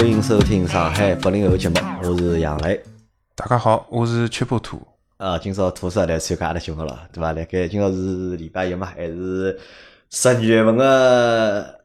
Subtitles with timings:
[0.00, 2.80] 欢迎收听上海八零后节目，我是杨磊。
[3.36, 4.80] 大家好，我是七波兔。
[5.18, 7.34] 啊，今朝兔叔来参加阿拉节目了，对伐？
[7.34, 9.60] 辣盖今朝是礼拜一嘛，还是
[10.08, 11.78] 十二月份个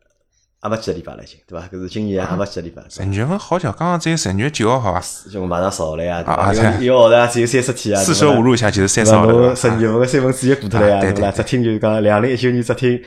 [0.61, 1.67] 阿没几个礼拜了，已经对伐？
[1.67, 2.81] 搿是今年阿没几个礼拜。
[2.87, 5.01] 十二月份好巧，刚刚只有十二月九号，好伐？
[5.29, 6.53] 就马上少了呀，对啊伐？
[6.79, 9.53] 一个号头只有三十天啊，四舍五入一下就是三十号侬头。
[9.53, 11.31] 十二月份个三分之一过脱了呀，对对伐？
[11.31, 12.97] 只听就是讲两零一九年只听，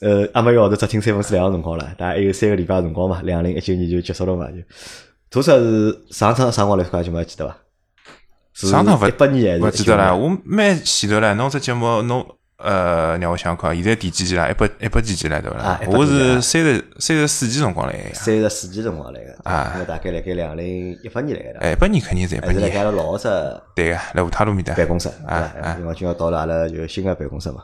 [0.00, 4.56] 呃，阿没一个号头只听三分之两个辰光了，大概还有三个礼拜个辰光嘛，两零一九年就结束了嘛，就。
[5.30, 7.56] 兔叔是上趟上光来看节目还记得伐？
[8.54, 11.34] 上趟勿一八年还是勿记得了，19年我蛮前头了。
[11.34, 14.50] 侬只节目侬呃，让我想想看，现在第几集了？
[14.50, 15.80] 一百一百几集了，对勿啦？
[15.86, 18.14] 我是三十三十四集辰光来个。
[18.14, 23.30] 三十四期辰光来个，啊那大概辣盖两零一八年来个，哎，一八年肯定是一八还是辣盖年，阿拉老早
[23.76, 24.74] 对个，来五塔路面的。
[24.74, 25.68] 办公室，对啊伐？
[25.68, 27.62] 啊因为今朝到了阿拉就新个办公室嘛。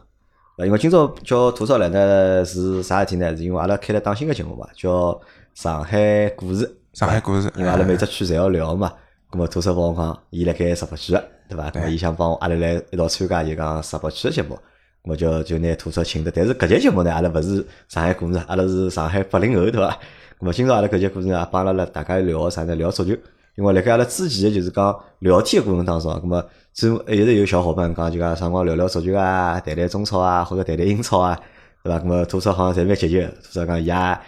[0.56, 3.36] 呃因为今朝叫吐槽来呢是啥事体呢？
[3.36, 5.20] 是因为阿拉开了档新个节目嘛，叫
[5.54, 6.78] 上海故事。
[6.92, 8.92] 上海故事，因为阿拉每只区侪要聊嘛，
[9.32, 11.68] 咁么吐槽帮我讲，伊辣盖十八区个，对伐？
[11.72, 14.54] 咁么伊想帮阿拉来一道参加就讲十八区个节目，
[15.02, 16.30] 咁么就就拿吐槽请的。
[16.32, 19.90] 但是搿节节目呢，阿拉勿是上海故事，阿拉是上海八零后，对伐？
[20.38, 22.76] 咁么今朝阿拉搿节故事呢，帮阿拉大家聊啥呢？
[22.76, 23.16] 聊足球。
[23.56, 31.38] 因为辣盖阿拉之前个就是讲聊天个过程当中，咁么就一直有小伙伴讲，就讲啥辰光聊聊足球啊，谈谈中超啊，或者谈谈英超啊，
[31.82, 32.00] 对伐？
[32.00, 34.18] 咁么吐槽好像侪蛮积极个，吐槽讲伊也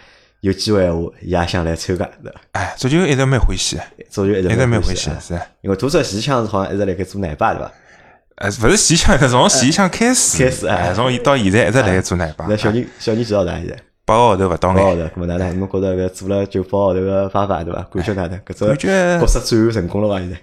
[0.41, 2.41] 有机会闲话，伊也想来参加，对伐？
[2.53, 3.77] 哎，足球一直蛮欢喜，
[4.09, 5.33] 足球一直蛮欢欢喜是。
[5.61, 7.71] 因为吐槽前腔是好像一直辣盖做奶爸对伐？
[8.35, 13.75] 呃，勿是前腔，从前腔开始，开始哎哎，从到现在一直辣盖做奶爸那，小人小人几号大现在？
[14.07, 14.95] 八个号头勿到八号。
[14.95, 15.59] 头，咁么哪能？
[15.59, 17.85] 侬觉着搿做了九八号头个爸爸对伐？
[17.93, 18.39] 感觉哪能？
[18.39, 20.19] 搿只感觉角色转换成功了伐？
[20.19, 20.37] 现在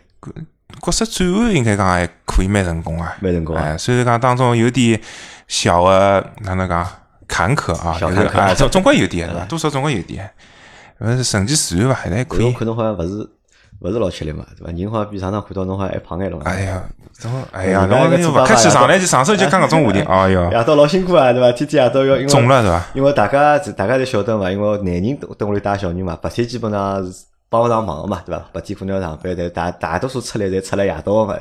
[0.83, 5.01] 角色转换应该讲还可以，蛮成功啊，蛮成功啊哎，虽然讲当中有点
[5.49, 6.87] 小的哪能讲
[7.27, 9.47] 坎坷啊，小坎坷就是哎，总总归有点对伐？
[9.47, 10.31] 多少总归有点，
[10.99, 12.45] 反正成绩自然伐，还 可以。
[12.45, 13.27] 我看侬好像勿是
[13.81, 14.73] 勿是老吃力嘛，对伐？
[14.73, 16.43] 人好像比上趟看到侬好像还胖眼了嘛。
[16.47, 17.43] 哎呀，怎么？
[17.53, 21.53] 哎呀，那个侬勿客气，上来就上手就 讲搿种话题，哎哟，夜到老辛苦啊，对伐？
[21.53, 22.83] 天天夜到要因为肿了对伐？
[22.95, 28.43] 因为大家大家侪晓得嘛，因为男人蹲蹲屋里带小人嘛，白天基本上是帮勿上忙个嘛，对伐？
[28.53, 31.37] 白天可能要上班，但大大多数出来侪出来夜到个嘛，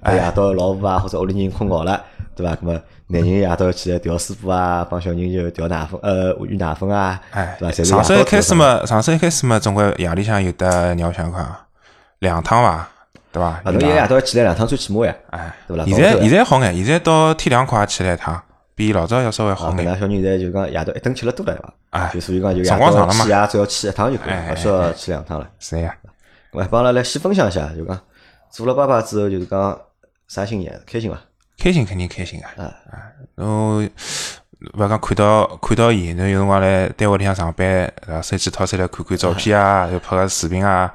[0.00, 2.00] 哎夜到老婆啊或者屋里人困觉了，
[2.34, 2.54] 对伐？
[2.56, 2.72] 咁么
[3.08, 7.72] 男人夜到起来调水布啊，帮小人就调奶粉，呃，喂奶粉啊，哎对伐？
[7.74, 11.60] 侪，是上手一开始嘛，上手一开始嘛，总归夜里向有的让我想想看啊，
[12.22, 12.88] 两趟伐，
[13.32, 13.48] 对伐？
[13.48, 18.40] 啊，侬一个夜到起来两趟最起码呀，哎，对伐现在现在好眼，现在到天亮快起来一趟，
[18.76, 19.84] 比老早要稍微啊，好眼。
[19.98, 21.74] 小人现在就讲夜到一顿吃了多了，对伐？
[21.90, 25.50] 哎就所以讲就夜辰光长了嘛到起夜只要去一趟就可以，哎勿需要去两趟了。
[25.58, 25.92] 是呀，
[26.52, 28.00] 我帮阿拉来先分享一下，就讲
[28.50, 29.78] 做了爸爸之后，就是讲
[30.28, 31.18] 啥心情，开心伐？
[31.58, 32.48] 开心肯定开心啊！
[32.56, 32.94] 啊啊，
[33.34, 37.66] 然后勿讲看到看到伊，侬有辰光来单位里向上班，
[38.06, 40.92] 然后手机掏出来看看照片啊，又拍个视频啊，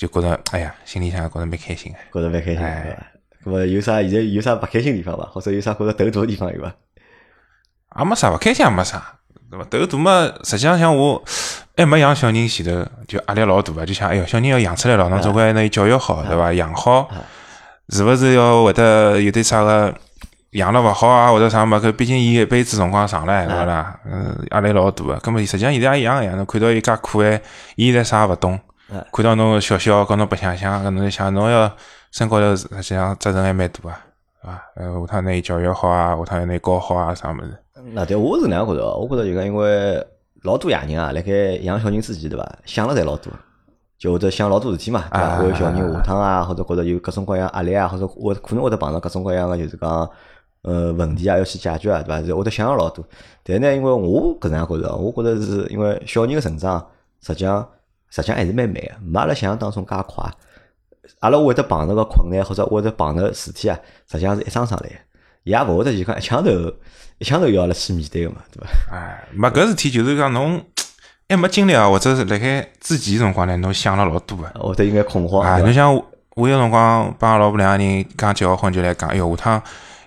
[0.00, 1.98] 就觉着哎呀，心里向觉着蛮开心个。
[2.10, 3.06] 觉着蛮开心，哎对伐？
[3.44, 5.26] 咁么有啥现在有啥勿开心地方伐？
[5.26, 6.74] 或者有啥觉着头大的地方有伐？
[7.98, 9.18] 也没啥，勿开心也没啥，
[9.50, 9.64] 对伐？
[9.66, 11.22] 头大嘛，实际上像我
[11.76, 16.50] 还没养小人前头，就压力老大个，就想哎哟，小人要养出来了，侬总归拿伊教育好，对伐？
[16.54, 17.10] 养好，
[17.90, 19.94] 是勿是要会得有点啥个
[20.52, 21.78] 养了勿好啊，或者啥么？
[21.78, 24.00] 搿毕竟伊一辈子辰光长了，对勿啦？
[24.06, 25.18] 嗯，压力老大个。
[25.18, 27.38] 葛末实际上现在也一样个呀，侬看到伊介可爱，
[27.76, 28.60] 伊现在啥也勿懂嗯，
[29.12, 31.70] 看到侬小小跟侬白相相，搿侬就想侬要
[32.10, 34.62] 身高头实际上责任还蛮大个，对伐？
[34.74, 37.56] 呃，下趟拿伊教育好啊，下趟要拿伊教好啊，啥物事？
[37.92, 38.96] 那对我是哪样觉着哦？
[38.98, 40.04] 我觉着就讲，因为
[40.42, 42.58] 老多爷人啊，辣盖养小人之前，对伐？
[42.64, 43.32] 想了侪老多，
[43.98, 45.20] 就会得想老多事体嘛，对
[45.52, 45.58] 伐？
[45.58, 50.10] 小人下趟啊，或者觉着有各种各样压力啊，或者我可能会得碰到各种各样个就是讲
[50.62, 52.22] 呃问题啊，要去解决啊，对伐？
[52.22, 53.04] 是会得想了老多。
[53.44, 56.84] 但是呢，因为我搿能样觉着，我觉着是因为小人个成长，
[57.20, 57.66] 实际上
[58.10, 60.24] 实际上还是蛮慢个，没阿拉想象当中介快。
[61.20, 63.78] 阿拉会得碰着个困难或者会得碰着事体啊，
[64.10, 64.90] 实际上是一桩桩来
[65.42, 66.50] 也勿会得就讲一枪头
[67.18, 68.94] 一枪头要阿拉去面对个嘛，对伐？
[68.94, 70.62] 哎，没搿事体，就是讲侬
[71.28, 74.48] 还没经历啊，或者是辣盖之前辰光呢，侬想了老多个。
[74.60, 75.58] 会得应该恐慌，啊？
[75.58, 76.04] 侬像我
[76.36, 79.62] 我有辰光帮阿拉老婆两个人刚结好婚就来讲，哎哟，下趟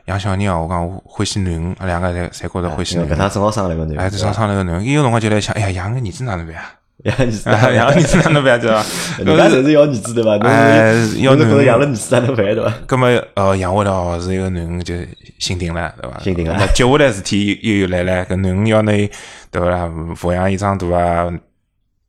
[0.06, 6.72] 养小人哦，我讲我欢喜囡恩，阿拉两个侪侪觉着欢喜囡搿趟正好生了个囡，哎，这上上那个囡恩，伊有辰光就来想，哎呀，养个儿子哪能办啊？
[7.04, 8.84] 养儿子， 啊养个儿子哪能办对伐？
[9.20, 10.36] 人家侪是要儿子对伐？
[10.38, 12.74] 侬哎要侬是觉着养了儿子哪能办对伐？
[12.88, 14.96] 葛么呃养下来哦是一个囡恩就
[15.40, 16.20] 心定了，对伐？
[16.20, 19.10] 心定了接下来事体又又来了，搿囡恩要拿伊
[19.52, 19.92] 对伐啦？
[20.16, 21.32] 抚养伊长大啊，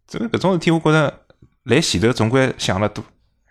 [0.06, 1.12] 这搿种事体我觉着
[1.64, 3.04] 来前头总归想了多。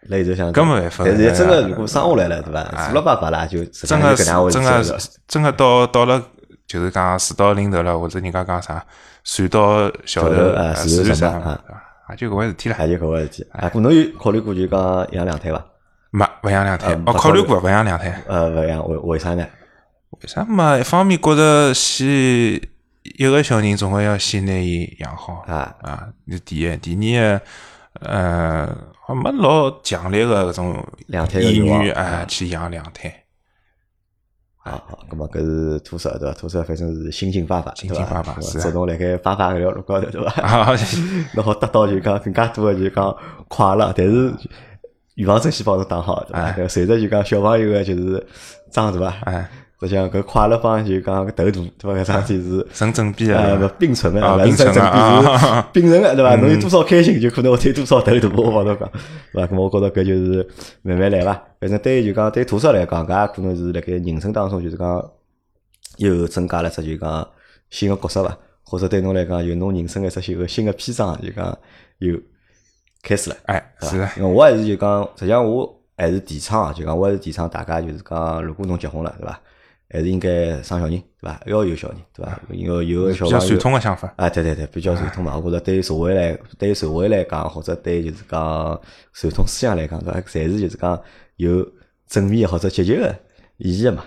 [0.10, 2.60] 来就想，根本没法但是真哎呀个如果生下来了对伐？
[2.76, 6.22] 哎做了爸爸啦，就真个是上就搿能样真个真个到到了，
[6.68, 8.86] 就是讲事到临头了，或者人家讲啥，
[9.24, 11.62] 船到桥头，啊呃船头船上啊
[12.10, 12.76] 也就搿回事体了。
[12.88, 13.48] 也就搿回事体。
[13.52, 15.66] 啊，搿侬有考虑过就讲养两胎伐？
[16.12, 16.94] 没，勿养两胎。
[17.06, 18.22] 哦，考虑过勿养两胎。
[18.28, 19.48] 呃，勿养为为啥呢？
[20.12, 20.78] 为啥嘛？
[20.78, 26.78] 一方面觉着先一个小人总归要先拿伊养好啊啊，是第一。
[26.78, 27.42] 第二，
[28.02, 28.78] 呃，
[29.08, 33.23] 没老强烈个搿种意愿愿啊，去养两胎。
[34.66, 36.34] 好好，咁么搿是吐色对伐？
[36.40, 40.42] 土色反正是心情发发，心情发发是走动辣盖发发搿条路高头对伐？
[40.42, 40.74] 啊，
[41.36, 43.16] 侬好 得到就讲更加多的就讲
[43.50, 44.34] 快乐，但是
[45.16, 46.52] 预防针先帮侬打好对伐？
[46.54, 48.26] 搿随着就讲小朋友个就是
[48.72, 49.50] 长大，哎，
[49.84, 51.94] 实际上搿快乐方就讲头大对伐？
[51.94, 56.36] 搿桩事体是成正比呃个，勿并存个，啊勿是成正比并存个对伐？
[56.36, 58.90] 侬有多少开心，就可能会有多少头大，我帮侬讲，
[59.34, 59.54] 对伐？
[59.54, 60.48] 咾我觉着搿就是
[60.82, 61.34] 慢慢来伐。
[61.60, 65.12] 反正对于就讲对土色来讲，搿也可能是辣盖人生当中就是讲
[65.98, 67.28] 又增加了只就讲
[67.70, 71.58] 新个角色伐，或者对侬来讲，有侬人生个一只新个新个篇章，就讲
[72.00, 72.18] 又
[73.02, 73.36] 开始了。
[73.46, 79.40] 哎，是的，因为我还是就讲，实际上我还是提倡啊，就讲我还是提倡大家就是讲，如果侬结婚了，对伐？
[79.90, 81.42] 还是应该生小人，对伐？
[81.46, 82.40] 要有小人，对伐？
[82.52, 84.14] 因为有个小比较传统个想法。
[84.18, 85.38] 啊，对对对，比较传统嘛。
[85.38, 88.82] 我觉着对社会来，对于社会来讲，或者对就是讲
[89.14, 90.20] 传统思想来讲，对伐？
[90.22, 91.00] 侪是就是讲
[91.36, 91.66] 有
[92.08, 93.16] 正面或者积极个
[93.58, 94.04] 意义个嘛。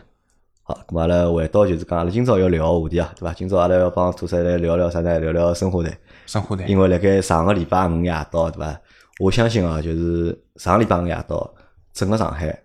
[0.62, 3.32] 好，咁阿拉回到就是讲，阿拉今朝要聊个话题啊，对伐？
[3.32, 5.19] 今朝阿拉要帮土色来聊聊啥呢？
[5.20, 5.96] 聊聊生活台。
[6.26, 8.81] 生活台，因为辣盖上个礼拜五夜到，对伐？
[9.20, 11.55] 我相信啊，就是上个礼拜五夜到，
[11.93, 12.58] 整个上海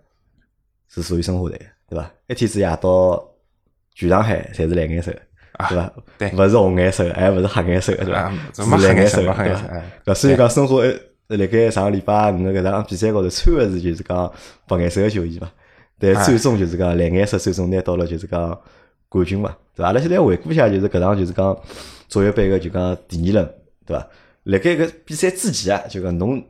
[0.90, 2.09] 是属于生活台的，对伐？
[2.27, 3.21] 一天子夜到，
[3.93, 5.19] 全上海侪是蓝颜色的，
[5.67, 5.93] 对伐？
[6.17, 8.33] 对勿是红颜色的，还勿是黑颜色的，对伐啊？
[8.53, 9.21] 是蓝颜色，
[10.05, 10.77] 对所以讲，生活
[11.27, 14.33] 呃辣盖上个礼拜五个搿场比赛高头穿个是就是讲
[14.69, 15.51] 白颜色个球衣嘛，
[15.99, 18.57] 但最终就是讲蓝颜色最终拿到了就是讲
[19.09, 19.88] 冠军嘛，对伐？
[19.88, 21.57] 阿拉现在回顾一下，就是搿场就是讲
[22.07, 23.53] 足协杯个就讲第二轮，
[23.85, 24.07] 对伐？
[24.43, 26.41] 辣盖搿比赛之前啊，就讲侬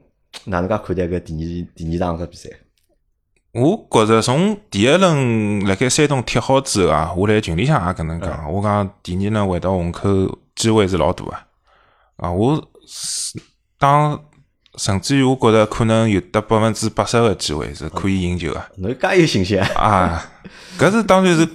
[0.45, 2.49] 哪能介看待搿第二第二场搿比赛？
[3.53, 10.09] 我觉着从第一轮辣盖山东踢好之后啊，我辣群里向也搿能讲，我讲第二轮回到虹口
[10.55, 11.33] 机会是老大个
[12.17, 12.55] 啊，我
[12.87, 13.37] 是
[13.77, 14.17] 当
[14.77, 19.67] 甚至于我觉着可能有得百分之八十个机会是可以赢球个侬介有信心啊？
[19.75, 20.25] 啊，
[20.79, 21.45] 搿是当然是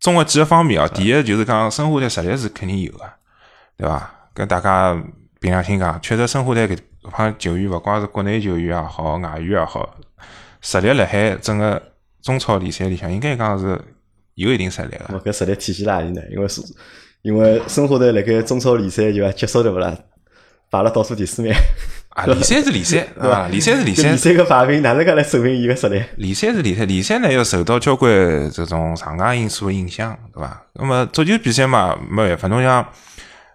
[0.00, 0.88] 综合几个方面啊。
[0.88, 3.04] 第一就是讲申花队实力是肯定有个，
[3.76, 4.10] 对伐？
[4.34, 5.00] 搿大家
[5.38, 6.76] 凭良心讲，确实申花队搿
[7.12, 9.88] 帮球员，勿光是国内球员也好，外援也好，
[10.60, 11.82] 实力辣海整个
[12.22, 13.80] 中超联赛里向，应该讲是
[14.34, 15.18] 有一定实力个。
[15.18, 16.20] 咾搿实力体现哪里呢？
[16.30, 16.62] 因为是，
[17.22, 19.96] 因为申花队辣盖中超联赛就讲结束对勿啦？
[20.70, 21.52] 排了倒数第四名，
[22.10, 23.48] 啊，联赛是联赛，对伐？
[23.48, 26.00] 联赛是联赛联赛，个排名哪能介来证明伊个实力？
[26.16, 30.64] 联赛是联赛，联赛呢要受到交关这种场外因素的影响，对伐？
[30.74, 32.86] 那么足球比赛嘛，没办法，侬像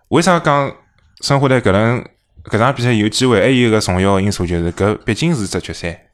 [0.10, 0.70] 为啥讲
[1.22, 2.04] 申花队搿轮
[2.52, 3.40] 搿场比赛有机会？
[3.40, 6.05] 还有一个重要的因素就是搿毕竟是只决赛，对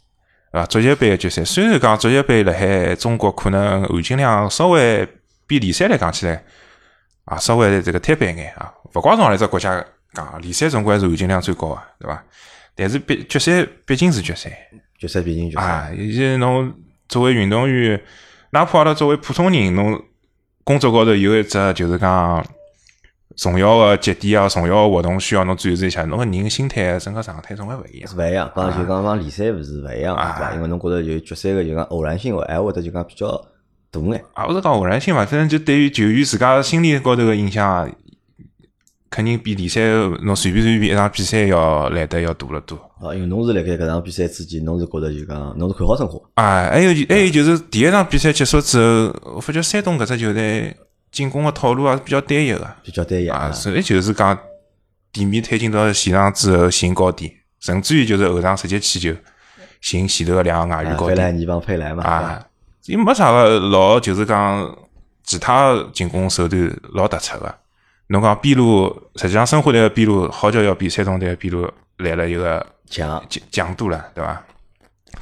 [0.52, 0.66] 伐？
[0.66, 5.08] 足协杯个决赛，虽然讲足协杯辣海中国可能含金量稍微
[5.48, 6.44] 比联赛来讲起来
[7.26, 9.84] 啊，稍微这个摊板眼啊，勿光从阿里只国家
[10.14, 12.24] 讲，联赛总归是含金量最高个，对伐？
[12.76, 14.52] 但是毕决赛毕竟是决赛。
[14.98, 16.74] 决赛毕竟决赛，啊，以及侬
[17.08, 18.00] 作为运动员，
[18.52, 20.02] 哪怕阿拉作为普通人，侬
[20.64, 22.46] 工作高头有一只就是讲
[23.38, 28.16] 重要个节点啊，重要个活动需要侬展示一下，侬个人心态、整个状态总归勿一样是。
[28.16, 30.54] 勿一样，刚就讲帮联赛勿是勿一样，啊对伐？
[30.56, 33.28] 因为侬觉着就决赛个就讲偶然性会还会得就讲比较
[33.90, 34.24] 大眼。
[34.34, 37.88] 啊，勿是讲偶然性嘛，反正就对于球员自家心理高头个影响啊，
[39.10, 39.82] 肯定比联赛
[40.24, 42.78] 侬随便随便一场比赛要来得要大了多。
[43.02, 50.76] 啊，因为侬是辣盖搿场比赛之前，侬是觉着就讲侬是看好申花，啊，还有就还有就是第一场比赛结束之后，我发觉山东搿只球队
[51.12, 52.76] 进攻个套路还是比较单一个。
[52.84, 54.38] 比较单一啊，所以就是讲
[55.12, 59.14] 地面推进到前场之后寻高点，甚至于就是后场直接起球
[59.82, 62.46] 寻前头个两个外援啊，高点费莱尼帮佩莱嘛，啊，
[62.86, 64.76] 伊没啥个老就是讲
[65.24, 67.56] 其他的进攻手段老突出个。
[68.08, 74.44] 侬讲边路，实际上申花队个边路好叫要比山东队个边路来了一个强强强度了，对伐？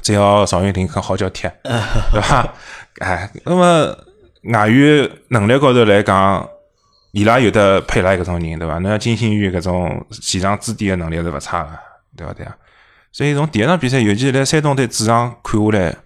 [0.02, 2.52] 只要赵云霆肯好叫踢， 对伐？
[2.98, 3.96] 哎，那么
[4.44, 6.48] 外援能力高头来讲，
[7.12, 8.78] 伊拉有的佩莱搿种人，对伐？
[8.78, 11.70] 侬像金星宇搿种前场支点个能力是勿差个，
[12.16, 12.32] 对伐？
[12.32, 12.56] 对啊。
[13.12, 15.96] 所以从第一场比赛，尤其是辣山东队主场看下来，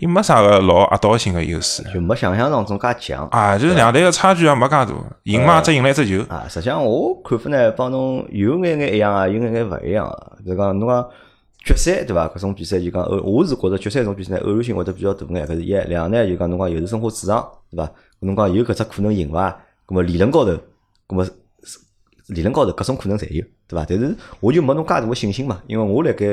[0.00, 4.86] 伊没啥个老压倒性个优势就没想象当中介强啊，就是两队个差距也没介大，
[5.24, 6.46] 赢嘛只赢了一只球啊。
[6.48, 10.32] 实际上我看法呢，帮侬有眼眼一样啊，有眼眼勿一样啊。
[10.46, 11.04] 就讲侬讲
[11.64, 12.26] 决赛对伐？
[12.28, 15.46] 搿种比赛就讲偶，我是觉着决赛搿种比赛偶然性会得比较大眼。
[15.46, 17.92] 搿是一，两呢就讲侬讲又是申花主场对伐？
[18.20, 19.50] 侬讲有搿只可能赢伐？
[19.86, 20.56] 葛末理论高头，
[21.06, 21.26] 葛末
[22.28, 23.84] 理论高头各种可能侪有，对伐？
[23.88, 26.24] 但是我就没侬介大个信心嘛，因为我辣盖，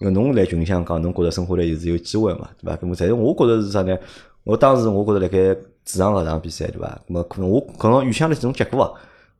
[0.00, 2.76] 因为侬辣群里向讲，侬觉着生活里是有机会嘛，对伐？
[2.76, 3.96] 咁么，但是我觉着是啥呢？
[4.44, 7.00] 我当时我觉着辣盖主场搿场比赛，对伐？
[7.08, 8.92] 咁么可能我可能预想了几种结果啊，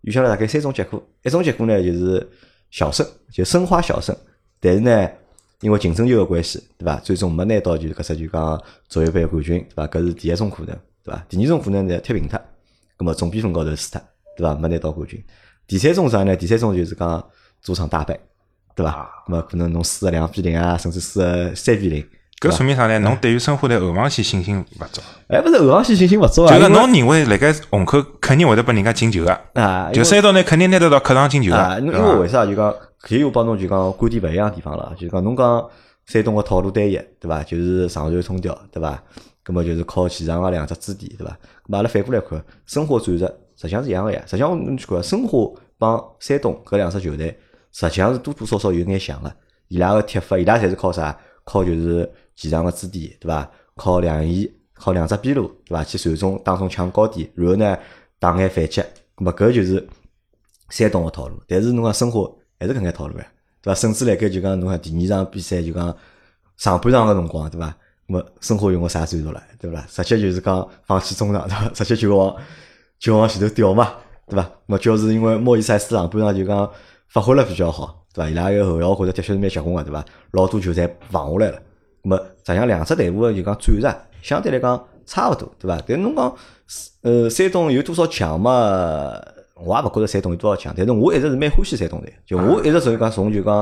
[0.03, 2.27] 预想了大概三种结果，一种结果呢就是
[2.71, 4.15] 小胜，就申花小胜，
[4.61, 5.09] 但是呢，
[5.61, 6.97] 因为竞争球个关系，对伐？
[6.97, 9.87] 最终没拿到就是搿只就讲足协杯冠军，对伐？
[9.87, 11.25] 搿是第一种可能，对伐？
[11.29, 12.41] 第二种可能呢踢平脱，
[12.97, 14.01] 葛末总比分高头输脱，
[14.37, 14.55] 对伐？
[14.55, 15.23] 没拿到冠军。
[15.67, 16.35] 第三种啥呢？
[16.37, 17.25] 第三种就是讲
[17.63, 18.19] 主场大败，
[18.75, 19.09] 对伐？
[19.27, 22.05] 葛末可能侬输个两比零啊，甚至输个三比零。
[22.41, 23.01] 搿说明啥呢？
[23.01, 25.01] 侬对于申花队后防线信心勿足。
[25.27, 31.79] 哎，勿是后防线信心勿足啊，就是侬认为辣盖虹口肯定会得拨人家进球个啊，就三道呢肯定拿得到客场进球啊。
[31.81, 32.47] 因为为啥？
[32.47, 32.73] 就讲
[33.09, 34.95] 搿又帮侬就讲观点勿一样地方了。
[34.99, 35.71] 就讲侬讲
[36.05, 37.43] 山东个套路单一，对伐？
[37.43, 39.03] 就是上传冲吊，对伐？
[39.43, 41.33] 咁么就是靠前场个两只支点，对伐？
[41.67, 44.23] 咁阿拉反过来看，申花战术实际上是一样个呀。
[44.27, 47.35] 实际上侬去看，申花帮山东搿两支球队，
[47.73, 49.33] 实际上是多多少少有眼像个。
[49.69, 51.19] 伊拉个踢法，伊拉侪是靠啥？
[51.45, 53.51] 靠就是前场个支点，对伐？
[53.75, 55.83] 靠两翼，靠两只边路，对伐？
[55.83, 57.79] 去传中当中抢高点，然后呢
[58.19, 59.89] 打眼反击，咁么搿就是
[60.69, 61.41] 山东个套路。
[61.47, 62.21] 但是侬讲申花
[62.59, 63.27] 还是搿眼套路呀，
[63.63, 63.75] 对伐？
[63.81, 65.95] 甚至辣盖就讲侬看第二场比赛就讲
[66.57, 67.75] 上半场个辰光，对伐？
[68.07, 69.85] 么申花用个啥战术了，对伐？
[69.89, 71.69] 直接就是讲放弃中场，对伐？
[71.75, 72.35] 直接就往
[72.99, 73.95] 就往前头调嘛，
[74.27, 74.43] 对伐？
[74.43, 76.71] 咁么就是因为莫伊塞斯上半场就讲
[77.09, 78.05] 发挥了比较好。
[78.15, 78.31] 对伐？
[78.31, 80.05] 伊拉个后腰或者的确是蛮结棍个，对伐？
[80.33, 81.61] 老多球侪防下来了。
[82.03, 85.81] 么，实际上两只队伍个就讲战术相对来讲差勿多，对伐？
[85.87, 86.35] 但侬讲，
[87.03, 89.13] 呃，山东有多少强嘛？
[89.65, 90.73] 我也勿觉着山东有多少强。
[90.77, 93.57] 但是我一直是蛮欢喜山东队，就我一直属于讲从就讲，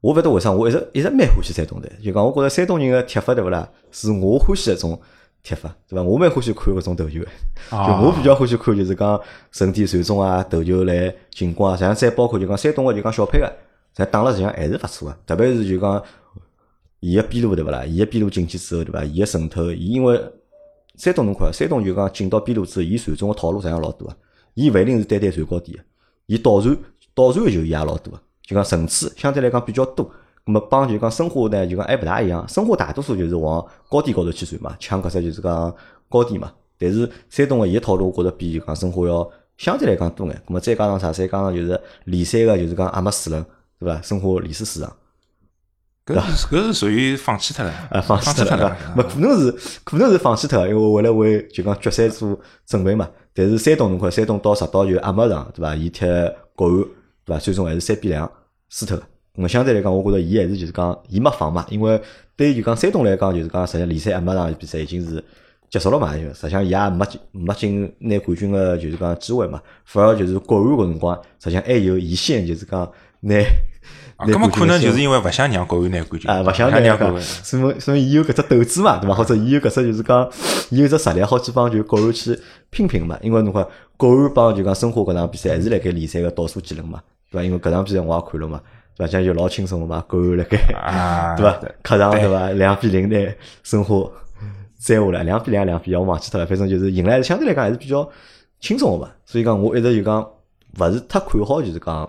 [0.00, 1.90] 我勿晓得为啥，我一直一直蛮欢喜山东队。
[2.02, 3.68] 就讲我觉着山东人个踢法对勿啦？
[3.90, 5.00] 是我欢喜一种
[5.42, 6.02] 踢法，对伐？
[6.02, 7.26] 我蛮欢喜看搿种投球个，
[7.70, 9.20] 就我比较欢喜看就是讲
[9.52, 13.52] 身体传中啊，投球来进攻啊，实际上再包括就讲山东个就讲小配个。
[13.92, 16.00] 在打了实际上还是勿错个，特别是就讲
[17.00, 17.84] 伊个边路对勿啦？
[17.84, 19.04] 伊个边路进去之后对伐？
[19.04, 20.18] 伊个渗透，伊因为
[20.94, 24.16] 山东侬看，山东就讲进到边路之后，伊传中个套路实际上老多个，
[24.54, 25.84] 伊勿一定是单单传高点个，
[26.26, 26.76] 伊倒传
[27.14, 30.04] 倒传个球伊也老多个，就讲层次相对来讲比较多。
[30.44, 35.74] 咁么帮就讲申花呢，就讲还勿大一样，申花大多数就是往高点高头去传嘛，抢搿只就是讲
[36.08, 36.52] 高点嘛。
[36.78, 40.42] 但是山东个伊个套路，我觉着比就讲申花要相对来讲多眼。
[40.46, 41.12] 咁么再加上啥？
[41.12, 43.44] 再加上就是联赛个就是讲也没死人。
[43.78, 44.02] 对伐？
[44.02, 44.94] 申花历史市场，
[46.04, 47.98] 搿是搿是属于放弃脱了啊！
[48.00, 53.08] 放弃脱了，没可能是可能是放弃脱，因为为了为就讲决赛做准备嘛。
[53.32, 55.74] 但是山东侬看，山东到十刀就阿没上，对伐？
[55.74, 56.04] 伊踢
[56.54, 56.76] 国安，
[57.24, 57.38] 对伐？
[57.38, 58.30] 最终还是三比两
[58.68, 59.02] 输脱了。
[59.34, 62.00] 么相对来讲，我觉着伊还是就是讲伊没防嘛，因为
[62.36, 65.22] 对于就讲山东来讲，就是讲实际上联赛阿没上比赛已经是
[65.70, 69.62] 结束了嘛，实际上伊也没进没进拿冠军个就是讲机会嘛。
[69.84, 73.34] 反而就是国安个辰光，实际上还有一线就是讲拿。
[74.26, 79.14] 那么可能就是因为勿想让国安拿冠军啊，勿想让冠军，所以所以伊有搿只斗志嘛，对伐？
[79.14, 80.30] 或者伊有搿只就是讲，
[80.70, 82.38] 伊有只实力，好去帮就国安去
[82.70, 83.18] 拼拼嘛。
[83.22, 87.00] 因为侬看国安帮就讲申花搿场比赛还是辣盖联赛个倒数几轮嘛，
[87.30, 87.44] 对伐？
[87.44, 88.60] 因为搿场比赛我也看了嘛，
[88.96, 89.12] 对伐？
[89.12, 90.58] 讲就老轻松个嘛，国安辣盖，
[91.36, 91.60] 对伐？
[91.82, 92.50] 客场对伐？
[92.50, 94.10] 两比零拿申花
[94.78, 98.08] 摘下来，两比两，两比我忘记脱了，反正就是赢来相对来讲还是比较
[98.60, 99.12] 轻松个嘛。
[99.24, 100.22] 所以讲我一直就讲
[100.78, 102.08] 勿是太看好，就是讲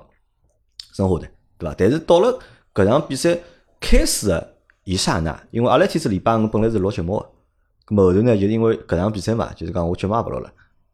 [0.93, 1.29] 申花队。
[1.61, 1.75] 对伐？
[1.77, 2.39] 但是到了
[2.73, 3.37] 搿场比赛
[3.79, 7.19] 开始的一刹那，因为阿拉天是礼拜五本来是录节目
[7.85, 10.51] 个，后头呢就是因为搿场比赛嘛，就是讲我节目也勿录了，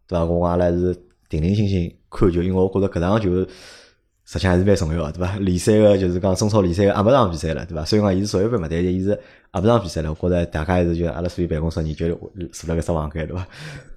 [0.08, 0.26] 对伐？
[0.26, 0.94] 我阿拉是
[1.30, 3.30] 定定心心看球，因为我觉着搿场球
[4.26, 5.38] 实际还是蛮重要个，对伐？
[5.38, 7.86] 联赛个就是讲中超联赛个阿勿场比赛了，对伐？
[7.86, 9.18] 虽然讲伊是足协杯嘛，但是伊是
[9.52, 12.08] 阿勿场比赛了，我觉着大家还是就阿拉属于办公室研究
[12.52, 13.48] 坐辣搿只房间，对伐？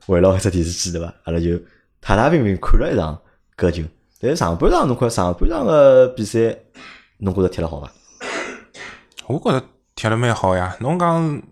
[0.06, 1.12] 围绕一只电视机，对伐？
[1.24, 1.58] 阿拉就
[2.00, 3.20] 踏踏平平看了一场
[3.56, 3.82] 搿球。
[4.22, 6.54] 但是上半场侬看上半场个比赛，
[7.20, 7.90] 侬觉着踢了好伐？
[9.26, 10.76] 我觉着踢了蛮好呀。
[10.80, 11.42] 侬讲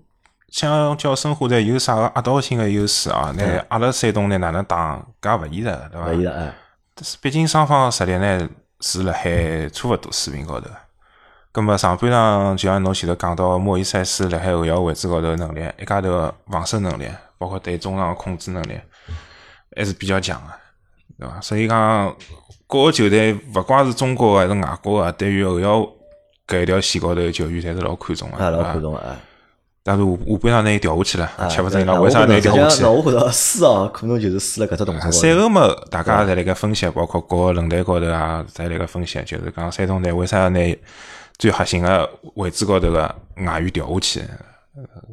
[0.51, 3.33] 想叫申花队有啥个压倒性个优势啊？
[3.35, 5.03] 那阿拉山东呢哪能打？
[5.23, 6.07] 搿勿现实，对伐？
[6.09, 6.55] 勿现实哎。
[6.95, 8.49] 但是毕竟双方实力呢
[8.81, 10.69] 是辣海差勿多水平高头。
[11.53, 17.09] 葛末上半场就像侬前头讲到莫伊塞斯辣海后腰位置高头能力，一家头防守能力，
[17.39, 18.79] 包括对中场控制能力，
[19.75, 20.53] 还是比较强个，
[21.19, 21.41] 对伐？
[21.41, 22.15] 所以讲。
[22.69, 25.89] 各个球队，勿光是中国个，还是外国个，对于后腰
[26.47, 29.03] 搿一条线高头球员，侪是老看重个，啊，老看重个。
[29.83, 32.83] 但是下下半场拿伊调下去了，吃勿准伊拉为啥拿伊调下去？
[32.83, 35.11] 那我觉着输哦，可能就是输了搿只动作。
[35.11, 40.79] 赛后嘛，大家侪辣盖分析，包括各个论坛高头啊，侪辣盖分析，就是讲山东队为啥要拿
[41.39, 43.15] 最核心个位置高头个
[43.47, 44.21] 外援调下去？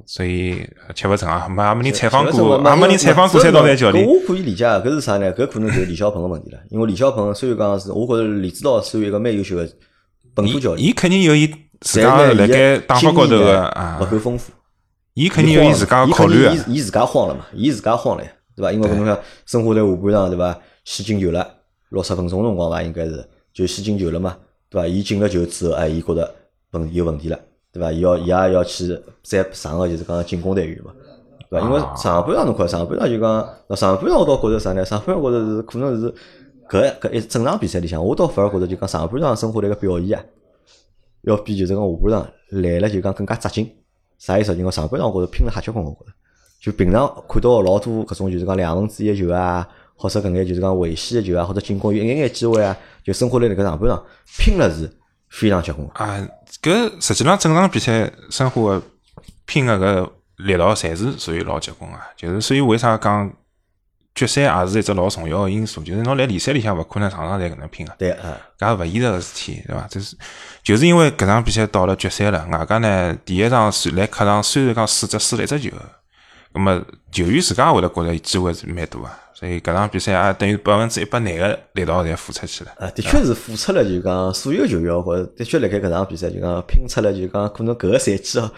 [0.05, 4.09] 所以吃勿成啊，没也没人采访过，也没人采访过搿三道台教练搿。
[4.09, 5.33] 我可以理解，搿是啥呢？
[5.33, 6.59] 搿可能就是李小鹏个问题了。
[6.69, 9.67] 因为李小鹏虽然讲是，我觉着李指导算一个蛮优秀个
[10.33, 11.47] 本土教练，伊肯定有伊
[11.81, 14.51] 自但家辣盖打法高头个啊勿，够丰富。
[15.13, 16.81] 伊肯定有伊自家个考虑啊伊。
[16.81, 18.71] 自家慌了嘛，伊自家慌了呀，对伐？
[18.71, 20.59] 因为搿侬想，申花队下半场对伐？
[20.83, 21.47] 先进球了，
[21.89, 24.37] 六十分钟辰光伐，应该是就先进球了嘛，
[24.69, 24.87] 对伐？
[24.87, 26.35] 伊进了球之后，哎，伊觉着
[26.69, 27.39] 本有问题了，
[27.75, 27.91] 对伐？
[27.91, 30.91] 伊要伊也要去再上个就是讲进攻队员嘛，
[31.49, 31.67] 对伐？
[31.67, 34.85] 因为啊上半场侬看，上半场就讲，那上半场我倒觉着啥呢？
[34.85, 36.13] 上半场觉着是可能是
[36.69, 40.23] 搿搿一整场比赛里向，我倒反而觉着就讲上半场申花队个表现啊，
[41.23, 42.27] 要比就是讲下半场
[42.61, 43.69] 来了就讲更加扎劲。
[44.17, 44.55] 啥意思？
[44.55, 46.11] 因为上半场我觉着拼了瞎结棍，我觉着。
[46.61, 54.03] 就平常看到老多搿种就是讲两分之一个球啊，或者搿眼就是讲危险个球啊，或者进攻有一眼眼机会啊，就申花队辣搿上半场
[54.39, 54.89] 拼了是
[55.29, 55.87] 非常结棍。
[55.93, 56.27] 啊，
[56.61, 58.83] 搿实际上整场比赛申花个
[59.45, 63.31] 拼个搿力道侪是属于老结棍个，就是所以为啥讲
[64.13, 67.93] 决赛也是一只老重要个因素，就是侬辣联赛里向勿可能场场侪搿能拼个。
[67.97, 69.87] 对啊，搿也勿现实个事体，对伐？
[69.87, 70.17] 就是
[70.63, 75.69] 就是因为搿场比赛到了决赛了，外加呢第一场虽来客场虽然讲输只输了一只球，
[76.53, 82.71] 葛么球员自家会得觉着机会是蛮多个，所以搿场比赛也等于百分之一百廿个力道侪付出去了。
[82.79, 88.49] 啊，的确是付出了就讲所有球员，或者的确辣盖搿场比赛就讲拼出了就讲可能搿个赛季哦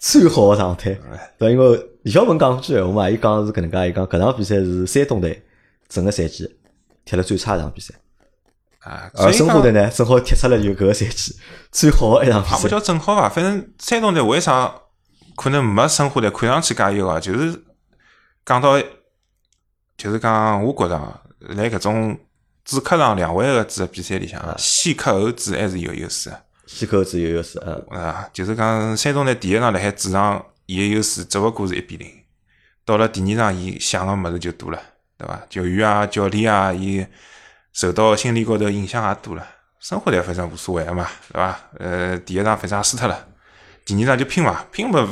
[0.00, 0.98] 最好个状态。
[1.38, 5.40] 对，因为李小鹏讲过句闲话嘛，伊讲是搿能介，伊讲搿场比赛是山东队
[5.88, 6.56] 整个赛季
[7.04, 7.94] 踢了最差一场比赛。
[8.80, 11.36] 啊，而申花队呢，正好踢出了就搿个赛季
[11.70, 12.58] 最好的一场比赛。
[12.58, 14.74] 也勿叫正好伐，反正山东队为啥
[15.36, 17.20] 可能没申花队看上去介优啊？
[17.20, 17.62] 就是
[18.44, 18.76] 讲到，
[19.96, 22.18] 就是讲我觉着啊，辣搿种
[22.64, 26.32] 主客场两回合制个比赛里向，先客后主还是有优势
[26.66, 32.10] 先客后主有优势，嗯，啊，就是讲山东队第一场辣海主场，伊个优势只勿过是一比零，
[32.84, 34.80] 到了第二场，伊想个物事就多了，
[35.16, 35.40] 对伐？
[35.48, 37.06] 球员啊、教练啊，伊
[37.72, 39.46] 受到心理高头影响也多了。
[39.78, 41.60] 生活队反正无所谓个嘛，对伐？
[41.78, 43.28] 呃，第一场反正也输脱了，
[43.84, 45.08] 第二场就拼伐，拼嘛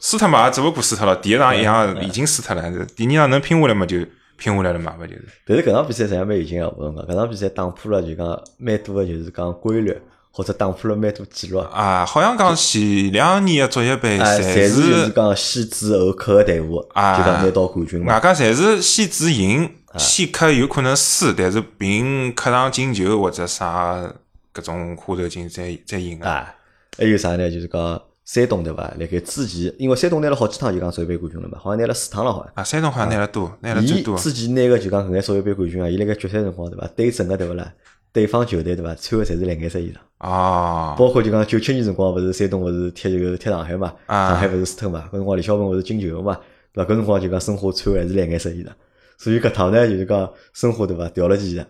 [0.00, 1.14] 输脱嘛，也只勿过输脱了。
[1.16, 3.98] 第一场一样已经输脱了，第二场能拼下来嘛就
[4.36, 5.24] 拼下来了嘛，勿就是？
[5.46, 9.96] 但是搿场比赛实际上蛮有劲个，我讲搿场比赛打破了就讲蛮多个就是讲规律，
[10.30, 11.58] 或者打破了蛮多记录。
[11.58, 18.14] 啊，好像讲前两年个足协杯哎，侪侪是就是讲先主后客个队伍，啊就讲拿到冠军嘛。
[18.14, 24.14] 外加侪是先主赢，先客有可能输，但是凭客场进球或者啥
[24.52, 26.28] 搿种花头劲再再赢个。
[26.28, 26.54] 啊，
[26.98, 27.50] 还有啥呢？
[27.50, 28.82] 就是讲山东对伐？
[28.98, 32.52] 辣盖之前，因为山东拿了好几趟就讲世界杯冠军了嘛，好像拿了四趟了好像。
[32.56, 34.18] 啊，山东好像拿了多，拿了最伊多。
[34.18, 36.86] 之前拿个就讲搿眼世界杯冠军啊，伊辣盖决赛辰光对伐？
[36.96, 37.72] 对阵个对勿啦？
[38.12, 38.92] 对方球队对伐？
[38.96, 40.26] 穿个侪是蓝颜色衣裳。
[40.26, 46.36] 哦，包括就讲九七年辰光，勿是山东勿是踢这个踢上海嘛，啊上海勿是输特嘛，搿辰光李小鹏勿是进球嘛，
[46.72, 46.90] 对伐？
[46.92, 48.68] 搿辰光就讲申花穿个还是蓝颜色衣裳，
[49.18, 51.08] 所以搿趟呢就是讲申花对伐？
[51.10, 51.64] 调了件衣裳，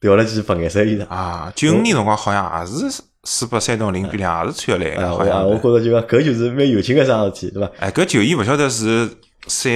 [0.00, 1.06] 调了件白颜色衣裳。
[1.06, 5.48] 啊，九五年辰光好像也是输拨山东零比两，也是穿个蓝啊，个，好像。
[5.48, 7.70] 我觉着就讲搿就是蛮有劲个桩事体，对伐？
[7.78, 9.08] 哎，搿球衣勿晓得是
[9.46, 9.70] 赛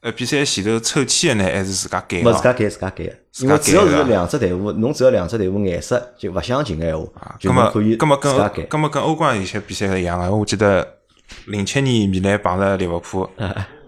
[0.00, 2.24] 呃比赛前头抽签个呢，还是自家改个？
[2.24, 8.62] 没自家改自家改个，因为只要是两只队伍，侬只要两只队伍颜色就勿相近个闲话，就可以自家改。
[8.64, 10.86] 咁么跟欧冠有些比赛是一样个，我记得
[11.46, 13.28] 零七年米兰碰着利物浦，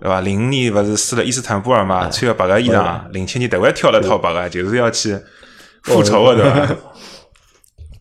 [0.01, 0.21] 对伐？
[0.21, 5.19] 零五年勿是输了伊斯坦布尔嘛，穿个白个衣裳，零七年特别挑了套白个，就是要去
[5.83, 6.77] 复仇个，对伐？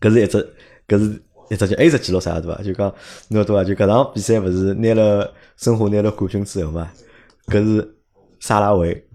[0.00, 0.54] 搿是一只，
[0.88, 2.62] 搿是一只就还只记录啥对伐？
[2.62, 2.92] 就讲
[3.28, 3.64] 侬晓得伐？
[3.64, 6.90] 就搿场比赛勿是拿了申花拿了冠军之后嘛，
[7.46, 7.96] 搿是
[8.40, 9.06] 沙拉维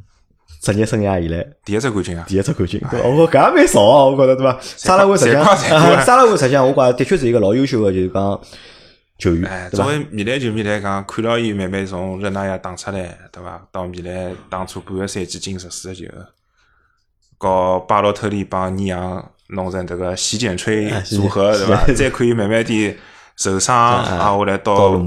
[0.61, 2.25] 职业生涯以来第一只冠军啊！
[2.27, 3.07] 第一只冠军，对伐？
[3.07, 4.59] 我搿也蛮少啊，我觉着对伐？
[4.61, 5.45] 沙拉维实际上，
[6.03, 8.41] 沙拉维实际上我觉着的确是一个老优秀个，就是讲
[9.17, 9.71] 球哎，员？
[9.71, 13.65] 作为米兰球迷来讲，看到伊慢慢从热那亚打出来，对伐？
[13.71, 16.05] 到米兰当初半个赛季进十四个球，
[17.37, 21.85] 搞巴洛特利帮尼昂弄成这个洗剪吹组合，洗对伐？
[21.93, 22.95] 再可以慢慢地
[23.35, 24.97] 受伤，啊啊，后来到到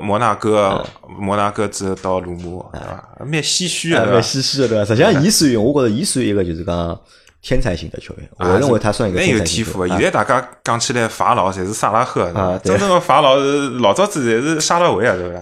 [0.00, 0.84] 摩纳哥，
[1.18, 3.08] 摩纳哥之后到鲁莫，对伐？
[3.20, 4.22] 蛮唏嘘的，啊，蛮？
[4.22, 4.84] 唏嘘的，对伐？
[4.84, 7.00] 实际上，伊属于我觉着伊属于一个就是讲
[7.42, 9.86] 天才型的球员，我啊认为他算一个蛮有天赋。
[9.86, 12.24] 现在大家讲起来法老侪是萨拉赫，
[12.64, 15.40] 真正的法老是老早子侪是沙拉维啊，对伐？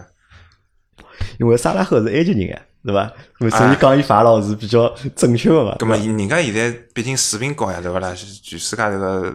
[1.38, 3.11] 因为沙拉赫是埃及人啊，对伐？
[3.51, 5.75] 所以讲伊法老是比较正确个嘛。
[5.79, 8.14] 咁么，人家现在毕竟水平高呀，对勿啦？
[8.14, 9.35] 全世界这个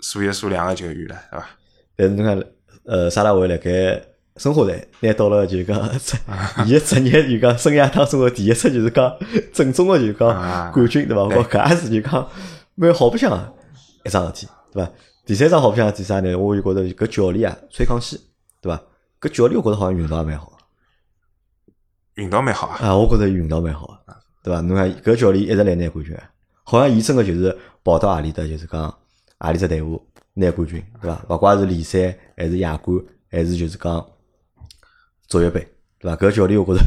[0.00, 1.46] 数一数两个球员了，对伐？
[1.94, 2.44] 但是侬看，
[2.84, 4.02] 呃，沙拉维辣盖
[4.36, 5.76] 申花队拿到了就讲，
[6.66, 9.14] 伊个职业就讲生涯当中的第一次就是讲
[9.52, 11.28] 正宗的就讲啊冠军，对伐？
[11.28, 12.28] 对我搿也是就讲
[12.74, 13.54] 蛮好白相个
[14.04, 14.90] 一桩事体，对伐？
[15.26, 16.34] 第三桩好白相事体啥呢？
[16.34, 18.18] 我就觉着搿教练啊，崔康熙，
[18.62, 18.80] 对伐？
[19.20, 20.52] 搿教练我觉着好像运道也蛮好。
[22.16, 22.78] 运道蛮好啊！
[22.80, 24.60] 啊，我觉着运道蛮好个，对伐？
[24.62, 26.16] 侬看搿教练一直来拿冠军，
[26.64, 28.92] 好像伊真个就是跑到何里搭，就是讲
[29.38, 30.02] 何里只队伍
[30.34, 31.24] 拿冠军，对伐？
[31.28, 32.98] 勿怪是联赛还是亚冠，
[33.30, 34.04] 还是就是讲
[35.28, 35.60] 足协杯，
[35.98, 36.16] 对伐？
[36.16, 36.80] 搿教练我觉着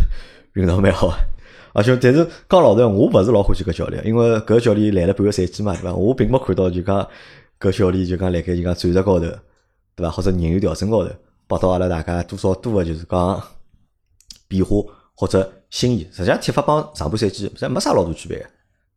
[0.54, 1.14] 运道蛮好个，
[1.74, 5.94] 而且但是讲老实，我勿是老欢喜搿教练，因为搿教练来了半个赛季嘛，对伐？
[5.94, 7.08] 我并没看到就讲
[7.60, 9.28] 搿教练就讲辣盖就讲战术高头，
[9.96, 10.10] 对伐？
[10.10, 11.12] 或者人员调整高头，
[11.46, 13.44] 帮到阿拉大家多少多个就是讲
[14.48, 14.76] 变化。
[15.20, 18.46] 或者心意，实际上踢法帮上半赛季实没啥老大区别个。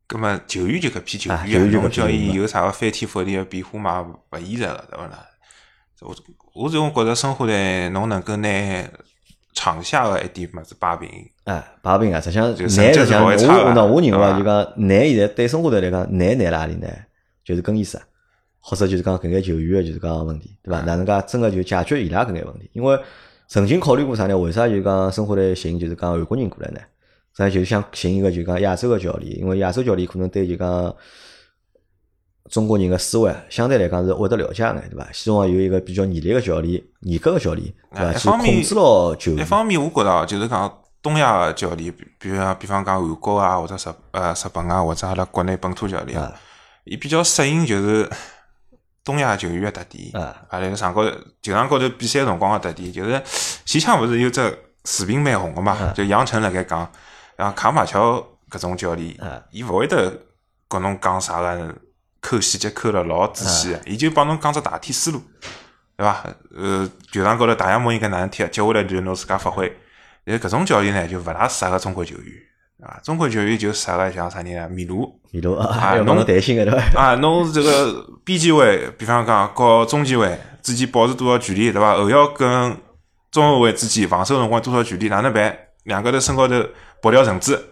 [0.06, 4.14] 葛么球员就搿批球员，侬叫伊有啥个翻天覆地个变化嘛？
[4.30, 5.26] 勿现实了，对伐啦？
[6.00, 6.14] 我
[6.54, 8.48] 我总觉着生活队侬能够拿
[9.52, 11.10] 场下个一点物事摆平。
[11.42, 12.20] 哎，摆平啊！
[12.20, 16.88] 实际上，难实际上我那我认为就讲难现在对生活队来讲难难辣何里呢？
[17.44, 18.00] 就是更衣室，
[18.60, 20.82] 或者就是讲搿眼球员个就是讲问题，对伐？
[20.82, 22.70] 哪能介真个就解决伊拉搿眼问题？
[22.74, 22.96] 因为
[23.52, 24.38] 曾经考虑过啥呢？
[24.38, 26.80] 为啥就讲生活来寻就是讲韩国人过来呢？
[27.34, 30.96] 咱就是想寻一个就讲亚洲个教练，因为亚洲教练可能对就讲
[32.48, 35.06] 中国人个思维相对来讲是会得了解眼，对伐？
[35.12, 38.14] 希望有一个比较严厉个教练、严格个教练，对伐？
[38.14, 39.32] 去控制牢球。
[39.32, 46.18] 一方面，我觉着就是讲东亚个教练，比比如，比方讲韩国啊，或者日呃日本啊，或者阿拉国内本土教练，
[46.84, 48.08] 伊比较适应就是。
[49.04, 53.22] 东亚球员个特点，啊，辣盖场高头球场高头比赛辰光个特点，就是
[53.64, 55.92] 前腔勿是有只视频蛮红个嘛？
[55.94, 56.90] 就杨晨辣盖讲，
[57.36, 59.16] 像卡马乔搿种教练，
[59.50, 60.12] 伊勿会得
[60.68, 61.74] 跟侬讲啥个
[62.20, 65.22] 抠细节抠了老仔细，伊就帮侬讲只大体思路，
[65.96, 66.24] 对伐？
[66.54, 69.76] 呃，球场高头大项目应该哪能踢，接下来就侬自家发挥。
[70.24, 72.42] 但搿种教练呢，就勿大适合中国球员。
[72.82, 74.68] 啊，中国球员就适合像啥人啊？
[74.68, 77.00] 米卢，米卢啊，侬担心个对伐？
[77.00, 81.96] 啊，侬这个边前卫，比方讲，和中前卫之间保持多少距离，对伐？
[81.96, 82.76] 后腰跟
[83.30, 85.08] 中后卫之间防守辰光多少距离？
[85.08, 85.56] 哪能办？
[85.84, 86.54] 两个头身高头
[87.00, 87.70] 绑条绳子，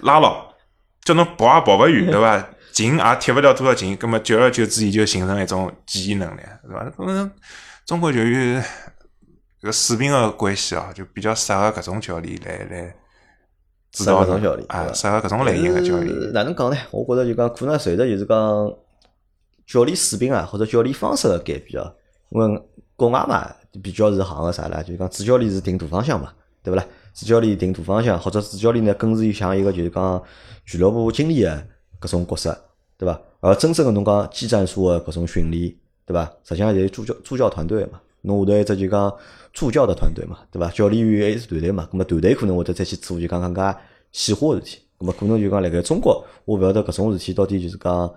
[0.00, 0.46] 拉牢，
[1.04, 2.48] 叫侬跑也跑勿远，对伐？
[2.72, 6.90] 进也踢勿了多少进，葛末久而久之，伊就形成一种记忆能力，对伐？
[6.98, 7.30] 嗯，
[7.84, 8.64] 中国球员
[9.60, 12.94] 个水平个关系哦，就比较适合搿种教练来来。
[13.92, 16.32] 适合搿种教练啊，适合搿种类型的教练。
[16.32, 16.76] 哪能讲呢？
[16.90, 18.72] 我觉着就讲可能随着就是讲
[19.66, 21.92] 教练水平啊，或者教练方式的改变啊。
[22.30, 22.62] 因为
[22.94, 23.50] 国外嘛，
[23.82, 24.82] 比较是行个啥啦？
[24.82, 26.84] 就是讲主教练是定大方向嘛，对勿啦？
[27.14, 30.22] 主教练定大方向，或者主教练呢更是像一个就是讲
[30.66, 31.66] 俱乐部经理的
[32.00, 32.56] 搿种角色，
[32.96, 33.20] 对伐？
[33.40, 35.74] 而真正的侬讲技战术的搿种训练，
[36.04, 36.24] 对伐？
[36.44, 38.00] 实际上是助教助教团队嘛。
[38.22, 39.14] 侬下头一只就讲
[39.52, 40.68] 助教的团队嘛，对伐？
[40.70, 43.78] 教练员还是团队嘛，咁么团队可能会得再去做就讲更加
[44.12, 44.78] 细化个事体。
[44.98, 48.12] 咁么可能就讲辣盖中国，我勿晓得搿种事体到底就是讲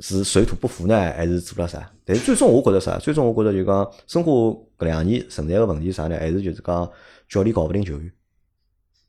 [0.00, 1.90] 是水土不服呢，还是做了啥？
[2.04, 2.98] 但是最终我觉着啥？
[2.98, 4.30] 最终我觉着就讲申花
[4.78, 6.16] 搿两年存在个问题啥呢？
[6.18, 6.90] 还是就是讲
[7.28, 8.12] 教练搞勿定球员，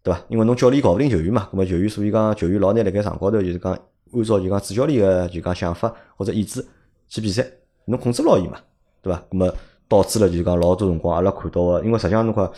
[0.02, 0.26] 对伐？
[0.30, 6.66] 因为侬教练搞勿定球员嘛，咁么球员所以讲球员老难辣盖场高头就是讲按照就讲主教练个就讲想法或者意志
[7.10, 7.46] 去比赛，
[7.86, 8.58] 侬控制牢伊嘛，
[9.02, 9.22] 对伐？
[9.30, 9.54] 咁么
[9.90, 12.50] 导致了就是讲老多辰光，阿拉看到个，因为实际上侬看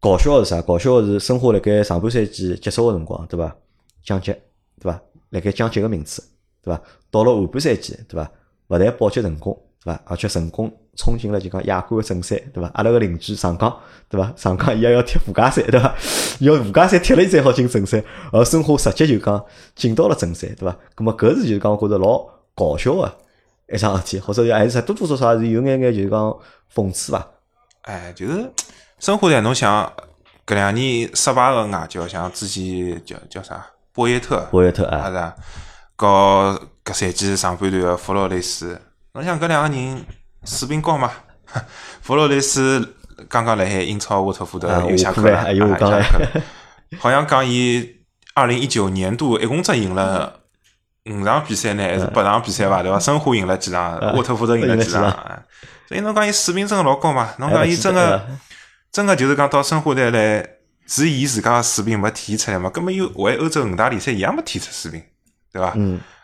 [0.00, 0.62] 搞笑是啥？
[0.62, 3.54] 搞笑是申花辣盖上半赛季结束个辰光，对伐？
[4.04, 4.30] 降级，
[4.80, 5.02] 对伐？
[5.30, 6.22] 辣盖降级个名次，
[6.62, 6.80] 对伐？
[7.10, 8.30] 到了下半赛季，对伐？
[8.68, 10.00] 勿但保级成功，对伐？
[10.04, 12.70] 而且成功冲进了就讲亚冠个正赛，对伐？
[12.74, 13.76] 阿拉个邻居上港，
[14.08, 14.32] 对伐？
[14.36, 15.92] 上港伊也要踢附加赛，对伐？
[16.38, 20.76] 要附加赛踢了伊才好进正赛，而申花直接就讲进到了正赛，对伐？
[20.96, 22.24] 咁么搿是就是讲觉着老
[22.54, 23.12] 搞笑个。
[23.72, 26.36] 一桩事体，或者还是啥多多少少是有眼眼就是讲
[26.74, 27.26] 讽刺伐？
[27.82, 28.50] 哎，就是
[28.98, 29.92] 生活在侬想
[30.46, 35.34] 搿两年失败个外教，像之前叫叫啥博耶特，博耶特啊，是啊，
[35.96, 38.80] 搞搿赛季上半段个弗洛雷斯，
[39.12, 40.04] 侬想搿两个人
[40.44, 41.10] 水平高嘛？
[42.00, 42.94] 弗洛雷斯
[43.28, 46.42] 刚刚辣海英超沃特福德又下课了，又下课了，
[46.98, 47.96] 好像讲伊
[48.34, 50.40] 二零一九年度一共只赢了。
[51.08, 52.82] 五场比赛呢，还是八场比赛伐？
[52.82, 52.98] 对伐？
[52.98, 55.10] 申花赢了几场，沃特福德赢了几场，
[55.86, 57.34] 所以侬讲伊水平真个老高嘛？
[57.38, 58.26] 侬讲伊真个
[58.92, 60.48] 真个就是讲到申花队来，
[60.86, 62.70] 是伊自家个水平没体现出来嘛？
[62.70, 65.02] 根本又为欧洲五大联赛一样没体出水平，
[65.52, 65.72] 对伐？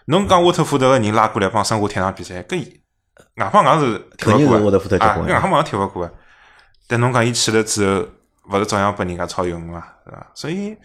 [0.06, 4.70] 侬讲沃特福德个人拉过来帮申花踢场比赛，搿硬碰硬是踢勿过
[5.06, 6.10] 啊，硬碰硬踢勿过。
[6.86, 8.06] 但侬讲伊去了之后，
[8.50, 9.82] 勿是照样拨人家超越嘛？
[10.04, 10.30] 是伐？
[10.34, 10.76] 所以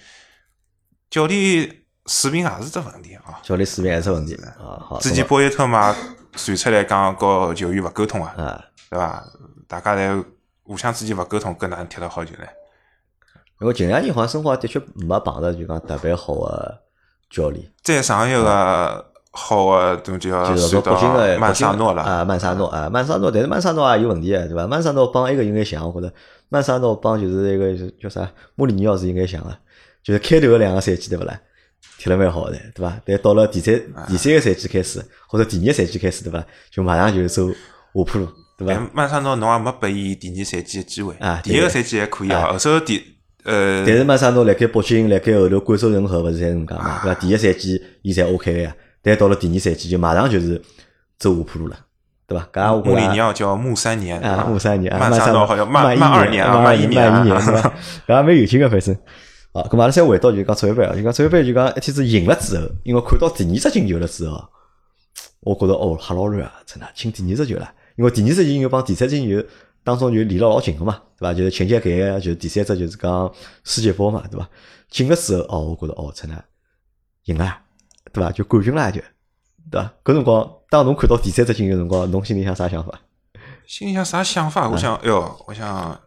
[1.09, 1.75] 教练。
[2.09, 3.37] 水平也是只问题啊！
[3.43, 4.81] 教练水平也是问题啊！
[4.81, 5.95] 好，之前波耶特嘛
[6.33, 9.23] 传出来讲，和球员勿沟通啊，对伐？
[9.67, 10.25] 大家侪
[10.63, 12.47] 互相之间勿沟通，搿哪能踢得好球呢？
[13.61, 16.81] 因为近两年好像申花的确没碰着就讲特别好的
[17.29, 17.71] 教练。
[17.83, 24.65] 再上一个好个东就是算说北京的到曼萨诺了啊，曼萨诺啊，曼萨诺，但是曼萨诺也有问题啊，对伐？
[24.65, 26.11] 曼萨诺帮埃个有眼像，我觉着
[26.49, 29.55] 曼萨诺帮就是一个就叫啥穆里尼奥是应该像个，
[30.01, 31.39] 就是开头个两个赛季对勿啦？
[31.97, 32.97] 踢了蛮好的，对伐？
[33.05, 33.75] 但到了第三
[34.07, 36.43] 第三个赛季开始，或者第二个赛季开始，对伐？
[36.71, 37.55] 就马上就走下
[37.93, 38.73] 坡路，对伐？
[38.73, 43.03] 但曼萨诺侬也没拨伊第二赛季个机会啊，第一个赛季还可以啊，后首第
[43.43, 47.19] 呃但是曼萨诺辣盖北京，辣盖后头贵州人和勿是侪是搿能介嘛，对伐？
[47.19, 50.61] 第一赛季伊侪 OK 个呀，但到了第二赛季就马上就是
[51.17, 51.77] 走下坡路了，
[52.27, 52.47] 对伐？
[52.53, 57.73] 搿我觉穆里着尼奥叫穆三年啊，穆三年，啊曼萨萨诺好像曼一曼二年啊，曼一年，曼一年，啊是伐？
[58.07, 58.95] 搿也蛮有劲个，反正。
[59.51, 64.47] 啊，咁阿拉再回到就讲足协杯啊，就讲足协杯就讲一天子赢了之后，因为看到第二只进球了之后，
[65.41, 69.43] 我觉着哦，吓老乱啊，真的进第二只球了，因为第二只进球帮第三只进球
[69.83, 71.33] 当中就离了老近个嘛，对伐？
[71.33, 73.33] 就是情节改个，就是第三只就是讲
[73.63, 74.47] 世界波嘛，对伐？
[74.89, 76.43] 进了之后，哦，我觉着哦，真的
[77.25, 77.57] 赢了，
[78.13, 78.31] 对伐？
[78.31, 79.01] 就冠军了就，
[79.71, 79.93] 对伐？
[80.03, 83.01] 搿辰光当侬看到第三只进球辰光，侬心里向啥想法？
[83.65, 84.69] 心里想啥想法？
[84.69, 85.99] 我想，哎哟，我想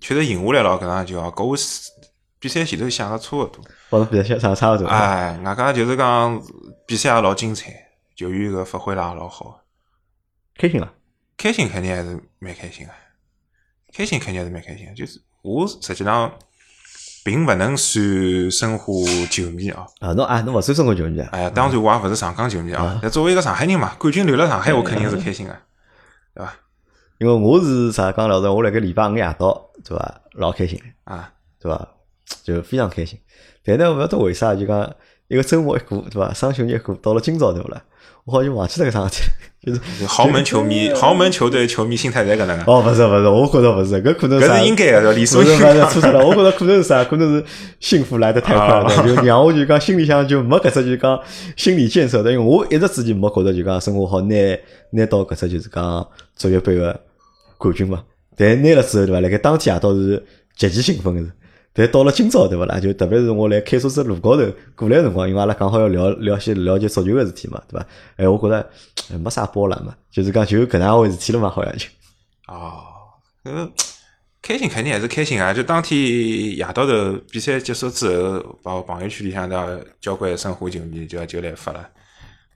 [0.00, 1.56] 确实赢下来了，搿场球啊，搿我
[2.40, 3.64] 比赛前头想个差勿多。
[3.90, 4.86] 帮侬比赛想差勿多。
[4.86, 6.40] 哎，外加就是讲
[6.86, 7.72] 比赛也老精彩，
[8.16, 9.60] 球员个发挥了也老好，
[10.56, 10.92] 开心了。
[11.36, 12.92] 开心肯定还是蛮开心个，
[13.92, 14.94] 开心肯定还是蛮开心个。
[14.94, 16.32] 就是我实际上
[17.24, 18.92] 并勿能算申花
[19.30, 21.28] 球迷啊，啊，侬啊，侬勿算申花球迷啊？
[21.32, 22.98] 哎呀，当然我也勿是上港球迷啊。
[23.00, 25.56] 但作为一个上海人嘛，冠军留辣上海，我肯定是开心个，
[26.34, 26.52] 对伐？
[27.18, 30.20] 因为我是啥讲老实，我辣盖礼拜五夜到，对伐？
[30.34, 31.88] 老开心，啊，对伐？
[32.42, 33.18] 就非常开心。
[33.64, 34.90] 但呢，勿晓得为啥，就讲
[35.28, 36.32] 一个周末一过，对伐？
[36.32, 37.82] 双休日一过，到了今朝对勿啦？
[38.24, 39.22] 我好像忘记了搿桩事体，
[39.72, 45.88] 就是豪门球迷、豪门球队球迷心态侪搿能个，哦，勿是勿是，我觉着勿是，搿可能啥搿是应该个，理所应当。
[45.90, 47.02] 错错了，我觉着可能是啥？
[47.04, 47.44] 可能是
[47.80, 51.18] 幸福来得太快了，就让我就讲心里向就没搿只就讲
[51.56, 54.36] 心理建设的，因为我一直之前没觉着就讲生活好拿
[54.90, 56.98] 拿到搿只就是讲足协杯个
[57.56, 58.04] 冠军嘛。
[58.36, 59.20] 但拿了之后对伐？
[59.20, 60.22] 辣盖当天夜到是
[60.56, 61.32] 极其兴奋个是。
[61.78, 62.80] 但到了今朝对勿啦？
[62.80, 64.42] 就特别是我来开车子路高头
[64.74, 67.86] 过来个辰光，因为阿拉刚好要聊聊些了解足球个事体嘛，对伐？
[68.16, 68.70] 哎，我觉着
[69.18, 71.86] 没啥波澜嘛，就是讲就搿能样回事体了嘛，好像就。
[72.48, 72.82] 哦，
[73.44, 73.70] 搿
[74.42, 75.52] 开心肯定还是开心啊！
[75.52, 81.80] 就当天夜到头比赛结束之后，把我朋友圈里向的交关申花球迷就就来发了，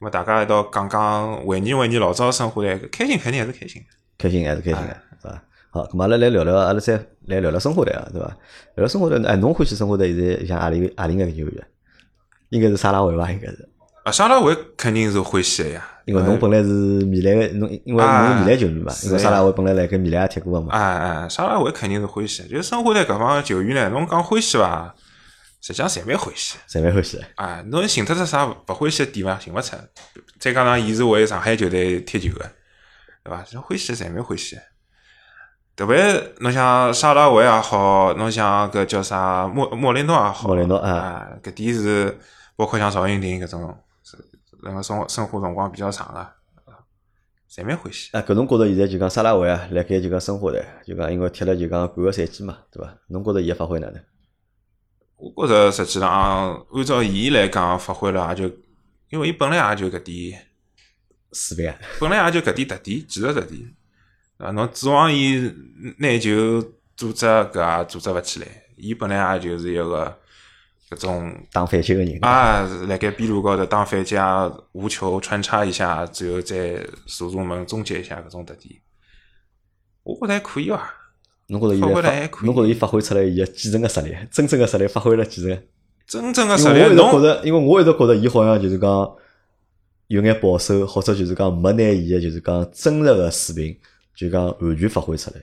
[0.01, 3.83] 咁么大家一道讲讲回忆回忆老早申花队，开心肯定还是开心。
[4.17, 5.12] 开心还是开心的，是伐？
[5.75, 6.93] 好，咁阿拉来聊聊，阿拉再
[7.29, 8.27] 来聊聊生活队啊，对伐？
[8.77, 11.67] 聊聊生活队，哎，侬欢喜生活队现在像阿里阿里个球员？
[12.51, 13.33] 应该是沙拉维伐？
[13.33, 13.67] 应该是，
[14.05, 20.75] 啊，沙拉维肯定是欢喜的呀，因为侬本来是米兰个，侬因为侬是米兰球员嘛，因为沙拉维本来辣盖米兰也踢过个嘛。
[20.75, 24.95] 哎哎，沙拉维肯定是欢喜的，就是生活队搿帮球员呢，侬讲欢喜伐？
[25.63, 26.59] 实际上侪蛮欢喜。
[26.69, 27.25] 侪蛮欢喜的。
[27.37, 29.39] 啊，侬寻得出啥勿欢喜个点伐？
[29.39, 29.75] 寻勿出。
[30.39, 32.41] 再加上伊是为上海球队踢球个，
[33.25, 33.43] 对伐？
[33.51, 34.63] 这欢喜侪蛮欢喜的。
[35.75, 35.97] 特别
[36.41, 42.19] 侬像沙拉维也好，侬像搿叫啥莫莫雷诺也好，莫雷诺啊啊，搿点是
[42.57, 44.17] 包括像赵云霆搿种，是
[44.63, 46.35] 那个生生活辰光比较长个，啊
[47.51, 48.11] 侪蛮欢喜。
[48.17, 52.95] 啊，搿侬觉着现在就讲沙拉维啊，辣盖就讲申花队，就讲因为踢了就讲半个赛季嘛，对伐？
[53.09, 54.03] 侬觉着伊个发挥哪能？
[55.17, 56.11] 我觉着实际上
[56.73, 58.55] 按照伊来讲发挥了，也就
[59.09, 60.47] 因为伊本来也就搿点。
[61.35, 63.75] 四倍啊，本来也就搿点特点，技术特点，
[64.43, 65.53] 啊，侬指望伊
[65.99, 66.61] 拿球
[66.97, 70.19] 组织搿也组织勿起来，伊本来也就是一个
[70.91, 72.19] 搿种打反击个人。
[72.23, 78.75] 啊，辣盖边路高头打反击啊，无球穿插一下，最后再速度门终结一下搿种特点，
[80.03, 80.93] 我觉着还可以伐？
[81.47, 85.63] 侬觉着发挥现在发，得还可以侬觉着伊发挥出来伊个几成个实力，真正个实力发挥了几成？
[86.05, 88.91] 真正个因为我一直觉实力侬着，因为我一直觉着伊好像就是讲
[90.09, 93.79] 有眼保守，或者就是讲没拿伊个就是讲真实个水平，
[94.23, 95.43] 就讲完全发挥出来。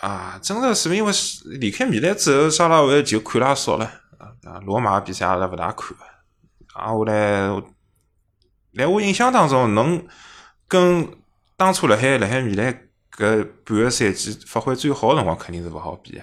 [0.00, 1.12] 啊，真实个水平，因为
[1.58, 3.84] 离开米兰之后，沙拉维就看了少了
[4.44, 5.96] 啊，罗马比赛阿拉勿大看。
[6.74, 7.48] 啊，后来，
[8.72, 10.06] 来我印象当中，侬
[10.68, 11.08] 跟
[11.56, 16.22] 当初辣海辣海米兰搿半个赛季发挥最好个辰光肯定是勿好比的。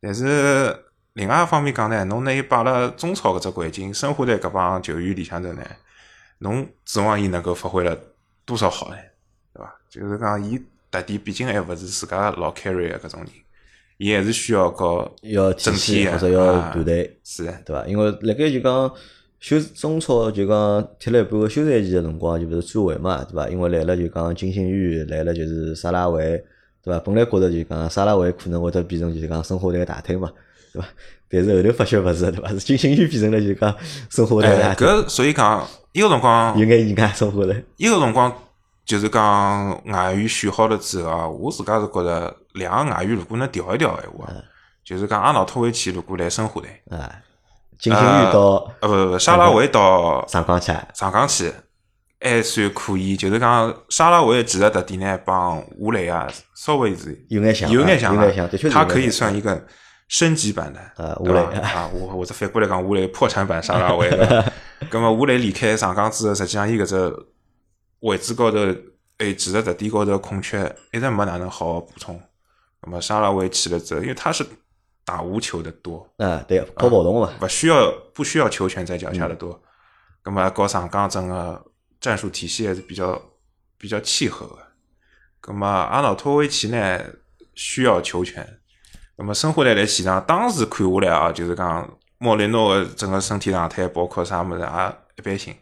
[0.00, 5.62] 但是另外一方面讲呢，侬拿伊摆辣中超搿只环境，申花队搿帮球员里向头呢，
[6.38, 7.98] 侬指望伊能够发挥了
[8.44, 8.96] 多少好呢？
[9.52, 9.74] 对伐？
[9.90, 10.64] 就是讲伊
[11.00, 13.28] 特点毕竟还勿是自家老 carry 个搿种人，
[13.98, 17.86] 伊还是需要搞要体整体或者要啊团队，是的对伐？
[17.86, 18.92] 因为辣盖就讲
[19.40, 23.48] 休中超就讲踢了一半个休赛期个辰光，就勿是转会嘛，对伐？
[23.48, 26.42] 因为来了就讲金星宇，来了就是沙拉维，
[26.82, 26.98] 对伐？
[27.00, 30.30] 本来觉着就讲沙拉维可能会得变成就是讲申花队个大腿嘛，
[30.72, 30.88] 对伐？
[31.28, 32.48] 但是后头发觉勿是对伐？
[32.50, 33.74] 是金星宇变成了就讲
[34.10, 37.54] 生活哎，的搿所以讲，伊个辰光，有眼意外生活的。
[37.76, 38.32] 伊个辰光
[38.86, 44.28] 就是讲外援选好了之后啊，我自家是觉着两个外援如果能调一调闲话，
[44.84, 47.10] 就是讲阿瑙托维奇如果来申花队，啊，
[47.80, 51.52] 金星鱼到呃不不，沙拉维到上港去，上港去，
[52.20, 53.16] 还算可以。
[53.16, 59.66] 就是讲沙拉维其实特点呢，帮吴磊啊稍微是有眼像，有眼像啊有眼像，的确是他可以算一个
[60.06, 64.08] 升级版的，呃对吧吴磊啊，我或者反过来讲，吴磊破产版沙拉维。
[64.14, 64.44] 对吧
[64.90, 67.12] 咁么吴磊离开上港之后，实际上伊搿只
[68.00, 68.58] 位置高头，
[69.18, 72.20] 哎，技术特点高头空缺一直没哪能好好补充。
[72.82, 74.46] 那么沙拉维去了之后，因为他是
[75.04, 79.60] 打无球的多，啊，对，跑跑动嘛，不需要不需要球权在脚下的多。
[80.24, 81.64] 那么和上港整个
[82.00, 83.20] 战术体系还是比较
[83.78, 84.66] 比较契合的。
[85.48, 87.00] 那么阿瑙托维奇呢
[87.54, 88.58] 需要球权。
[89.16, 94.66] 那么申花队来现场，当时看下来啊，就是讲莫雷诺的整个身体状态，包括啥物事也
[95.16, 95.54] 一般性，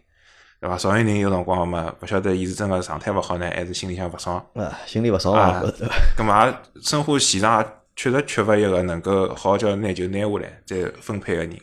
[0.64, 0.78] 对伐？
[0.78, 4.42] 邵云宁有辰光嘛，勿晓得伊是真个状态勿好呢，还是心里向勿爽。
[4.54, 5.62] 啊，心里勿爽啊？
[6.16, 11.60] 咁么也申花现场也确实缺乏一个能够好好叫拿球拿下来再分配个人，对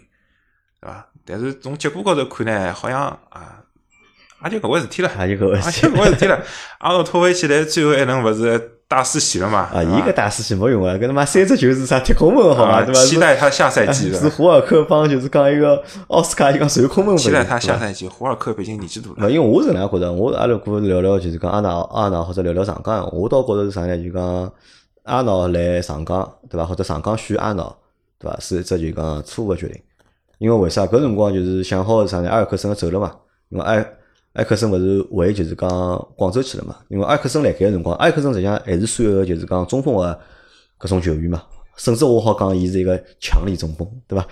[0.82, 1.08] 伐？
[1.26, 3.64] 但是从结果高头看呢，好像啊，
[4.44, 5.62] 也就搿回事体了，也就搿回也
[6.12, 6.40] 事体了。
[6.78, 9.70] 阿诺托维奇来最后一轮勿是大四喜了嘛？
[9.74, 13.00] 啊，一个大师系没用啊，搿他妈三只球是啥踢空门好嘛，啊对伐？
[13.06, 18.06] 期待他下赛季是的，胡尔克帮就是讲一个奥斯卡，就讲传空门，期待他下赛季。
[18.06, 23.98] 胡尔克毕竟年纪大了，勿，因为我是搿能样觉得，我阿拉如果聊聊就是讲阿瑙阿瑙或者聊聊上港，我倒觉着是啥呢？
[23.98, 24.52] 就讲
[25.04, 26.66] 阿瑙来上港，对伐？
[26.66, 27.74] 或者上港选阿瑙，
[28.20, 28.38] 对伐？
[28.42, 29.82] 是一只就讲错误决定。
[30.40, 30.86] 因为为啥？
[30.86, 32.30] 搿辰光就是想好是啥呢？
[32.30, 33.14] 埃尔克森走了嘛，
[33.48, 33.86] 因为埃
[34.34, 35.70] 埃克森勿是回就是讲
[36.16, 36.78] 广州去了嘛。
[36.88, 40.20] 因为埃克森辣盖个辰光，埃克森实际上还是算一个就是讲中锋个
[40.80, 41.44] 搿种球员嘛，
[41.76, 44.26] 甚至我好讲伊是一个强力中锋，对伐？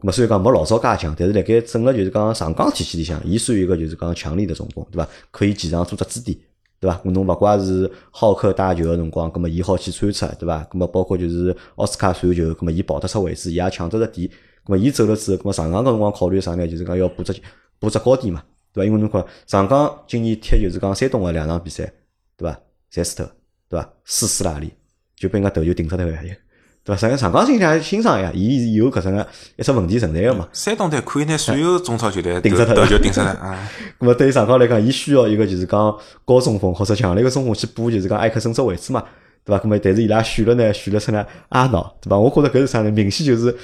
[0.00, 5.08] 咁么虽然讲没老早介强，但是辣盖整个就是讲上港体系里向，伊算一个就是讲强力的中锋，对伐？
[5.30, 6.36] 可以前场做只支点，
[6.80, 7.00] 对伐？
[7.04, 10.66] 咁侬勿怪是浩克带球个辰光，咁么伊好去穿插，对伐？
[10.70, 14.28] 咁么包括就是奥斯卡传球，咁么伊跑得出位置，伊也抢得着点。
[14.66, 16.66] 咁么伊走了之后，咁么上港搿辰光考虑啥呢？
[16.66, 17.34] 就是讲要补只
[17.78, 18.42] 补只高点嘛，
[18.74, 18.84] 对伐？
[18.86, 21.90] 因为侬看上港今年踢就是讲山东个两场比赛，
[22.36, 22.58] 对伐？
[22.92, 23.30] 侪输脱，
[23.70, 23.88] 对伐？
[24.04, 24.72] 输死哪里？
[25.16, 26.20] 就被人家头球顶出头个呀，
[26.84, 26.96] 对伐？
[26.96, 30.48] 实际上上港心想欣赏呀，伊是有搿种个一只问题存在个嘛。
[30.52, 33.70] 山东队可以拿所有中超球队 顶出头头球顶出来啊！
[34.00, 39.02] 咾么对于上港来讲，伊需要一个就是讲高中锋或者强力个中锋去补，就是讲埃克森这位置嘛，
[39.44, 39.64] 对伐？
[39.64, 42.18] 咁么但是伊拉选了呢，选了出来阿瑙，对伐？
[42.18, 42.90] 我觉着搿是啥呢？
[42.90, 43.56] 明显就是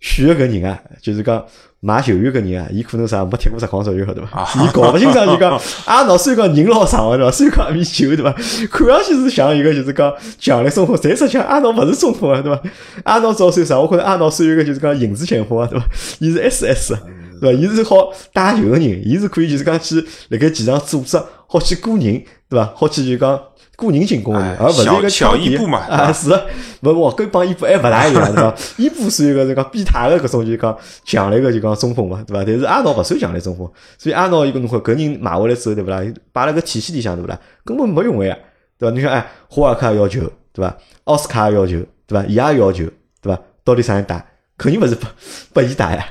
[0.00, 1.44] 选个搿人啊，就是讲
[1.86, 4.44] 买球员搿人啊，伊可能啥没踢过实况足球，对伐？
[4.56, 7.30] 伊搞勿清爽就讲 阿瑙虽然讲人老长个对伐？
[7.30, 8.32] 虽然讲米球对伐？
[8.32, 12.60] 看上去是像一个就是讲强力中锋，实际上阿诺勿是中锋啊，对伐？
[13.04, 13.78] 阿瑙主要算啥？
[13.78, 15.86] 我觉着阿诺算一个就是讲影子前锋啊，对伐？
[16.18, 17.00] 伊是 SS 啊。
[17.40, 17.60] 对伐？
[17.60, 22.72] 伊是好带球个人，伊是可以就是讲去辣盖前场组织，好去过人，对伐？
[22.74, 23.40] 好去就讲
[23.76, 26.46] 个人进攻个人，哎而勿是一个小抢伊布嘛 啊，是的，
[26.82, 28.54] 勿勿跟帮伊布还勿大一样，对伐？
[28.78, 32.44] 伊布算一个就讲变态个搿种就讲强力个就讲中锋嘛，对伐？
[32.44, 36.00] 但是阿诺勿算强力中锋，所以阿诺伊个侬看搿人买回来之后，对勿啦？
[36.32, 37.38] 摆辣个体系里向，对勿啦？
[37.64, 38.36] 根本没用个呀，
[38.78, 38.94] 对伐？
[38.96, 40.20] 你想哎，霍尔克也要求，
[40.52, 40.76] 对伐？
[41.04, 42.24] 奥斯卡也要求，对伐？
[42.26, 42.84] 伊也要求，
[43.20, 43.38] 对伐？
[43.62, 44.24] 到底啥人打？
[44.56, 45.06] 肯定勿是拨
[45.52, 46.02] 拨伊打呀。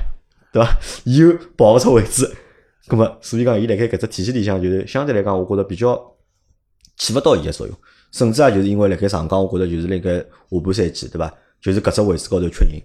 [0.56, 0.78] 对伐？
[1.04, 2.34] 伊又跑勿出位置，
[2.88, 6.16] 葛么所以讲，伊辣盖搿只体系里向，就是相对来讲，我觉着比较
[6.96, 7.76] 起勿到伊个作用，
[8.12, 11.32] 甚至啊，就是因为辣盖上港，我觉着就是辣盖下半赛季，对伐？
[11.60, 12.80] 就是搿只位置高头缺人。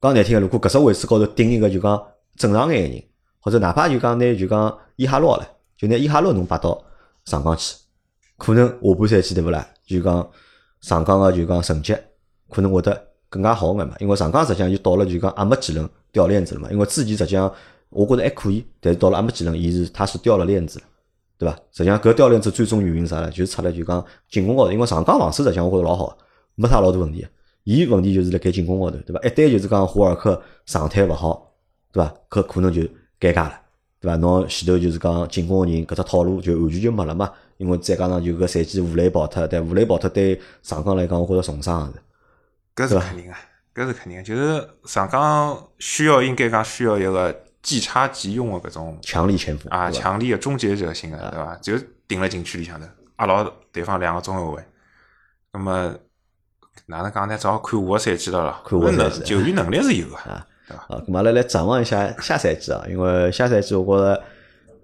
[0.00, 2.02] 讲难听个，如果搿只位置高头顶一个就讲
[2.36, 3.04] 正常眼个人，
[3.40, 6.82] 或者哪怕就讲拿就讲伊哈洛了，就拿伊哈洛侬摆到
[7.26, 7.74] 上港去，
[8.38, 9.66] 可能下半赛季对勿啦？
[9.86, 10.30] 就讲
[10.80, 11.94] 上港个就讲成绩
[12.50, 16.70] 可能会得更加好眼嘛，因为上港实际上就到了就讲阿没几轮掉链子了嘛。
[16.70, 17.52] 因为之前实际上
[17.90, 20.84] 我觉着还可以，但是到了阿没几轮，伊是他是掉了链子了，
[21.36, 21.54] 对伐？
[21.70, 23.30] 实际上搿掉链子最终原因啥呢？
[23.30, 26.16] 就是出了就讲进攻高头，因为上港防守实际上我觉着老好，
[26.54, 27.26] 没啥老大问题。
[27.64, 29.20] 伊问题就是辣盖进攻高头，对伐？
[29.20, 31.52] 一旦就是讲胡尔克状态勿好，
[31.92, 32.14] 对伐？
[32.30, 32.82] 搿可能就
[33.20, 33.60] 尴尬了，
[34.00, 34.16] 对伐？
[34.16, 37.30] 侬前头就是讲进攻个人搿只套路就完全就没了嘛。
[37.58, 41.94] 因为再加上就搿赛季吴磊跑脱，但吴磊跑脱对上港来讲，我觉着重伤是。
[42.76, 43.32] 搿是肯定个，
[43.74, 51.56] 搿是肯定个，就是上港需要应该讲需要一个即插即用的搿种强力前锋啊，强力的终结者型的，对伐？
[51.56, 51.72] 就
[52.06, 52.86] 顶了禁区里向头，
[53.18, 54.62] 压牢对方两个中后卫。
[55.52, 55.94] 那么
[56.84, 57.36] 哪能讲呢？
[57.38, 58.62] 只好看下个赛季了咯。
[58.64, 60.94] 看下个赛季能球员能力是有个， 啊对伐？
[60.94, 64.22] 啊，咁阿拉来展望一下下赛季啊，因为下赛季我觉着，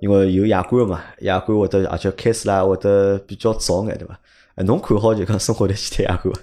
[0.01, 4.18] 因为有亚冠嘛，亚冠会得而且开始啦会得比较早眼，对伐？
[4.57, 6.40] 哎，侬看好就讲生活队去踢亚冠伐？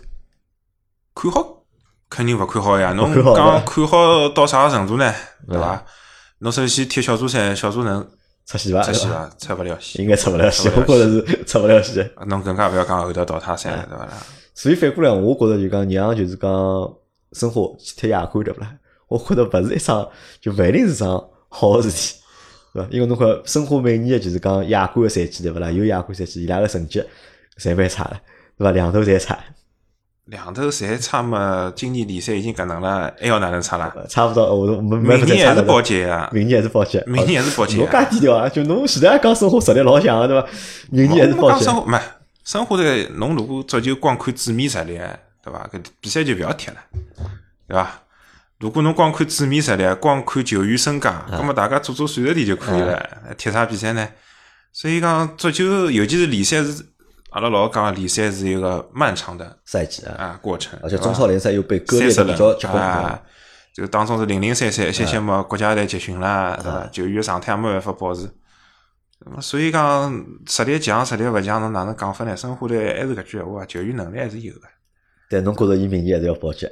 [1.20, 1.64] 看好
[2.10, 2.94] 肯定勿看好呀。
[2.94, 5.14] 侬讲看好到啥程度呢？
[5.50, 5.84] 对伐？
[6.40, 8.08] 侬首先踢小组赛，小组能
[8.46, 8.82] 出线伐？
[8.82, 9.30] 出线伐？
[9.38, 10.02] 出勿了线。
[10.02, 12.10] 应该出勿了线，我觉着是出勿了线。
[12.28, 14.14] 侬更加勿要讲后头淘汰赛了，对伐啦？
[14.56, 16.50] 所以反过来，我觉着就讲让就是讲
[17.34, 18.74] 申花去踢亚冠，对勿啦？
[19.10, 20.08] 我觉着勿是一桩
[20.40, 22.16] 就勿一定是桩好个事体，
[22.74, 22.88] 对伐？
[22.92, 25.70] 因为侬看申花每年个就是讲亚冠个赛季，对勿啦？
[25.70, 27.04] 有亚冠赛季，伊拉个成绩
[27.60, 28.22] 侪蛮差了，
[28.58, 28.72] 对伐？
[28.72, 29.38] 两头侪差，
[30.30, 33.92] 两头侪差嘛，今年联赛已经搿能了，还要哪能差啦？
[34.08, 36.30] 差勿多，我都没没明年还是保级啊！
[36.32, 38.48] 明年还是保级，明年还是保级侬介低调啊？
[38.48, 40.48] 就侬现在讲申花实力老强个，对伐？
[40.92, 41.66] 明年还是保级。
[41.66, 42.00] 申花没
[42.44, 45.00] 申花队，侬如果足球光看纸面实力，
[45.44, 45.68] 对伐？
[45.74, 46.78] 搿比赛就勿要踢了，
[47.68, 47.90] 对伐？
[48.60, 53.04] 如果侬光看纸面实力，光看球员身价，葛么大家做做算术题就可以了，
[53.36, 54.08] 踢啥比赛呢？
[54.72, 56.86] 所以讲足球，尤其是联赛是。
[57.32, 63.22] 阿拉老讲联赛是一个漫长的赛季啊啊过程，而且中超联赛又被割裂了比较结棍啊，
[63.74, 66.88] 就当中是零零散散，一些些么国家队集训啦，对伐？
[66.88, 68.28] 球员状态也没办法保持，
[69.42, 72.36] 所以讲实力强实力勿强，侬哪能讲法呢？
[72.36, 74.62] 申花队还是搿句闲话，球员能力还是有的。
[75.30, 76.68] 但侬觉着伊明年还是要保级？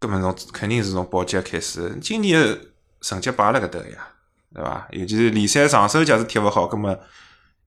[0.00, 2.58] 根本从肯定是从保级开始，今年
[3.00, 4.08] 成绩摆辣搿搭呀，
[4.52, 4.88] 对伐？
[4.90, 6.98] 尤其是联赛上手假使踢勿好，葛末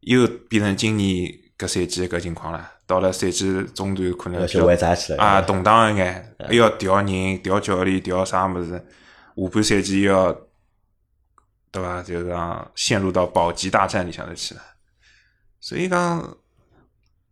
[0.01, 1.31] 又变成今年。
[1.59, 4.65] 搿赛季搿情况了，到了赛季中段可能就
[5.17, 10.31] 啊动荡一眼，还要调人、调教练、调啥物事，下半赛季要
[11.69, 12.01] 对伐？
[12.01, 14.61] 就讲陷入到保级大战里向头去了。
[15.59, 16.37] 所以讲，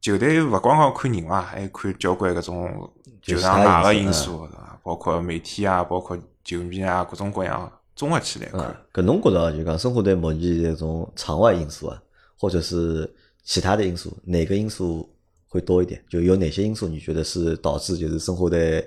[0.01, 4.77] 球队勿光光看人伐，还看交关搿种球场外个因素，对伐？
[4.83, 8.75] 包括媒体啊，包括球迷啊，各种各样综合起来看。
[8.91, 12.03] 搿侬觉着就讲生活队目前这种场外因素啊，
[12.37, 13.09] 或者是？
[13.47, 15.09] 其他的因素，哪个因素
[15.47, 16.03] 会多一点？
[16.09, 18.85] 就有哪些因素你觉得是导致就是生活的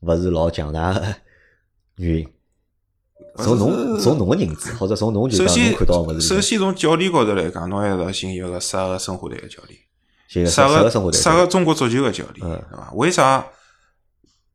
[0.00, 1.14] 勿是老强大的
[1.96, 2.28] 原因？
[3.36, 6.22] 从侬从侬个认知，或者从侬就讲侬看到物事。
[6.22, 12.90] 首先从教练高头来讲，侬还是要寻一个适合生活队个教练，适合生活队，适合中国足球个教练，对伐？
[12.94, 13.46] 为啥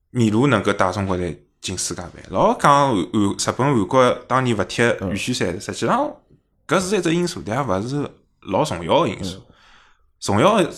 [0.10, 2.24] 米卢能够带中国队进世界杯？
[2.32, 4.82] 老讲韩日本、韩国当年勿踢
[5.12, 6.12] 预选赛，实际上
[6.68, 8.10] 搿是一只因素，但也勿是。
[8.48, 9.42] 老重要个因素，
[10.20, 10.72] 重要个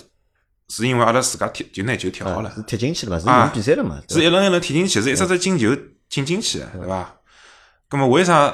[0.69, 3.19] 是因为阿拉自家踢就拿球踢好了，是踢进去了嘛？
[3.19, 4.01] 是赢比赛了嘛？
[4.09, 5.75] 是一轮一轮踢进去，是一只只进球
[6.09, 7.15] 进进去，对伐？
[7.91, 8.53] 那么为啥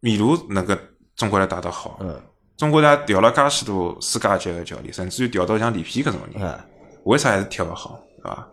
[0.00, 0.76] 米卢能够
[1.16, 1.98] 中国队打得好？
[2.56, 6.60] 中国队调了介许多世界级个教练，甚至于调到像里皮搿种人，
[7.04, 8.00] 为啥还是踢勿好？
[8.16, 8.48] 对伐？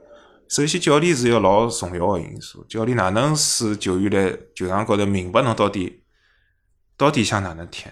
[0.49, 6.03] 首先教练是一个老重要个因素，教练哪能使球员来球场高头明白侬到底
[6.95, 7.85] 到底想哪能踢？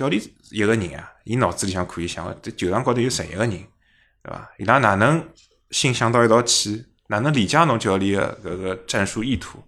[0.00, 4.50] 教练一个人啊，伊脑子里向可以想，在球场高头有十一个人，对伐？
[4.56, 5.28] 伊拉哪能
[5.72, 6.86] 心想到一道去？
[7.08, 9.62] 哪能理解侬教练个搿个战术意图？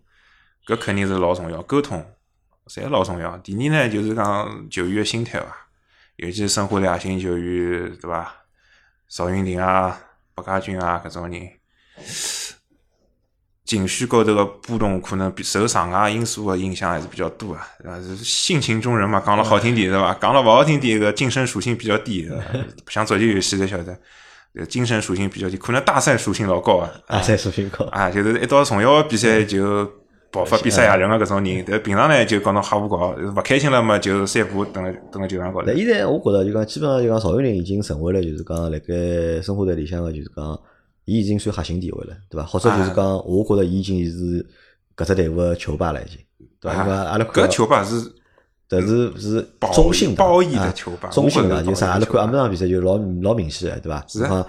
[0.67, 2.03] 搿肯定是老重要，沟通
[2.67, 3.37] 侪老重要。
[3.39, 5.55] 第二呢，就是讲球员的心态伐，
[6.17, 8.35] 尤其是申花的核心球员，对伐？
[9.09, 10.01] 邵云霆啊、
[10.35, 11.51] 白嘉军啊，搿种人。
[13.65, 17.97] 情绪高头个波动，可能比受场外因素个影响还是比较多啊，对伐？
[18.01, 20.13] 是性情中人嘛，讲了好听点，是伐？
[20.21, 22.45] 讲了勿好听点，个精神 属性比较低，对伐？
[22.89, 26.91] 像足球游戏，侪晓得，精神属性比较低，可能大赛属性老高啊。
[27.07, 29.89] 大赛属性高啊，就是一到重要个比赛就
[30.33, 35.67] 爆发比赛亚人个搿种人，但平常呢就讲侬瞎胡搞，勿开心了嘛就散步，等了等了球场高头。
[35.69, 40.59] 那现在我觉着就讲，基本上就讲曹云林已经成为了就是讲辣盖生活队里向个就是讲。
[41.05, 42.47] 伊已经算核心地位了，对伐？
[42.47, 44.47] 或者就是讲，我觉着伊已经是
[44.97, 46.19] 搿只队伍个球霸了，已经，
[46.61, 46.83] 对伐？
[46.83, 48.13] 因为阿拉搿球霸是，
[48.69, 51.91] 但是是中性褒义的球霸，中性的，就啥？
[51.91, 54.05] 阿拉看阿姆场比赛就老老明显个，对伐？
[54.07, 54.47] 是讲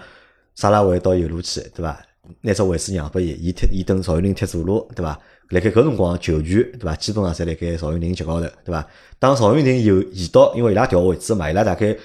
[0.56, 2.00] 沙拉维到右路去，对伐？
[2.42, 5.20] 拿只位置让拨伊，伊踢伊等赵云林踢左路，对伐？
[5.50, 6.96] 辣盖搿辰光球权，对伐？
[6.96, 8.88] 基本上侪辣盖赵云林脚高头，对伐？
[9.20, 11.98] 当赵云林有移到，因为伊拉调位置嘛，伊拉大概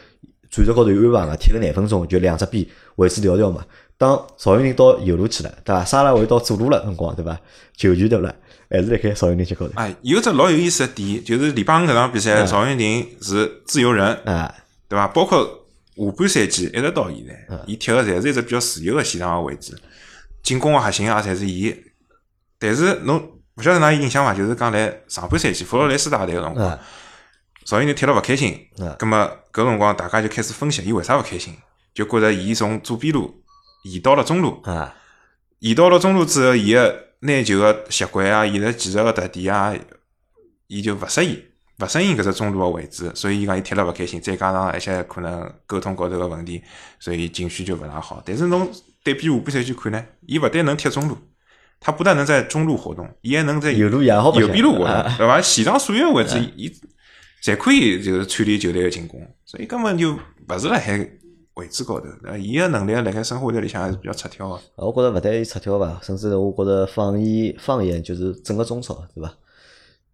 [0.50, 3.64] 战术高头有安排嘛，踢个廿分钟就两只边位置调调嘛。
[3.96, 5.84] 当邵云林到右路去了，对伐？
[5.84, 7.38] 沙拉维到左路了，辰光对伐？
[7.76, 8.34] 球权对勿啦？
[8.70, 9.72] 还是辣盖邵云林接高头。
[9.74, 14.54] 哎，有只老有意思个点，就是礼拜五搿场比赛，邵云林是自由人，啊，
[14.88, 15.08] 对伐？
[15.08, 15.44] 包括
[15.96, 19.76] 下半赛季一直到现在，伊踢个侪是一只比较自由个前场个位置，
[20.42, 21.74] 进攻个核心啊，侪是伊。
[22.60, 23.20] 但是侬
[23.56, 24.32] 勿晓得㑚有印象伐？
[24.32, 26.78] 就是讲来上半赛季弗洛雷斯大队个辰光，
[27.68, 28.66] 邵云林踢了勿开心，
[28.98, 31.54] 咁么搿辰光大家就开始分析伊为啥勿开心，
[31.92, 33.42] 就觉着伊从左边路。
[33.84, 34.94] 移到了中路，啊，
[35.58, 39.74] 移到了中路之后，伊个拿球个习惯啊，伊个技术个特点啊，
[40.66, 41.38] 伊就勿适应，
[41.80, 46.62] 勿适应搿只中路个位置，所以伊讲伊踢了勿开心，再加上一些可能沟通高头个问题，
[46.98, 48.22] 所以情绪就勿大好。
[48.24, 48.66] 但是侬
[49.04, 51.18] 对比下半赛季看呢，伊勿但能踢中路，
[51.78, 55.38] 他不但能在中路活动，伊还能在右路也好白相右边路活动啊，对伐？
[55.42, 56.72] 前场所有位置，伊
[57.52, 60.98] 侪可以就是串联球队个进攻，所以根本就勿是辣海
[61.54, 62.06] 位置高头。
[62.24, 64.54] 呃，伊个能力辣海申花队里向还是比较出挑个。
[64.54, 69.32] 啊我觉着勿但伊出挑伐，甚至我觉着放眼放眼就是整个中超，对伐？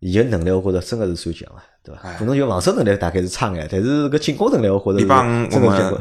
[0.01, 2.17] 伊个能力我觉着真个是算强个，对伐哎？
[2.19, 5.07] 可能就防守能力大概是差眼，但是搿进攻能力我觉着是
[5.49, 6.01] 真个结棍们。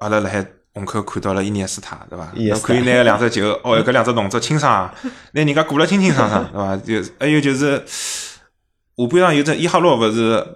[0.00, 2.30] 阿拉辣海虹口看到了伊涅斯塔，对伐？
[2.36, 4.88] 侬可以拿两只球，哦，搿两只动作清爽，
[5.32, 6.76] 拿人家过了清清爽爽，对伐？
[6.76, 10.46] 就还有就是下半场有只伊哈洛勿是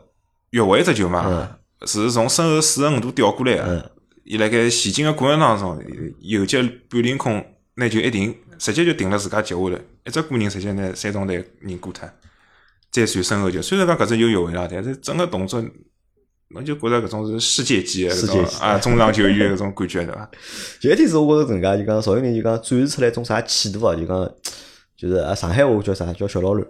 [0.53, 3.93] 越位一只球嘛，是从身后四十五度调过来嗯个。
[4.25, 5.79] 伊辣盖前进个过程当中，
[6.21, 7.45] 右脚半凌空
[7.75, 12.09] 拿球一停，直接就停了自家脚下头，一只过人直接拿三中队人过脱，
[12.91, 13.61] 再传身后球。
[13.61, 15.63] 虽然讲搿只有越位啦，但是整个动作。
[16.55, 20.31] 侬就觉着搿种是世界级个搿种啊，中场球员搿种感觉，对伐？
[20.79, 24.31] 就一天是我觉着搿能介，就讲邵云林就讲展示出来一种啥气度啊，就讲
[24.95, 26.69] 就是啊上海话叫啥叫小老卵，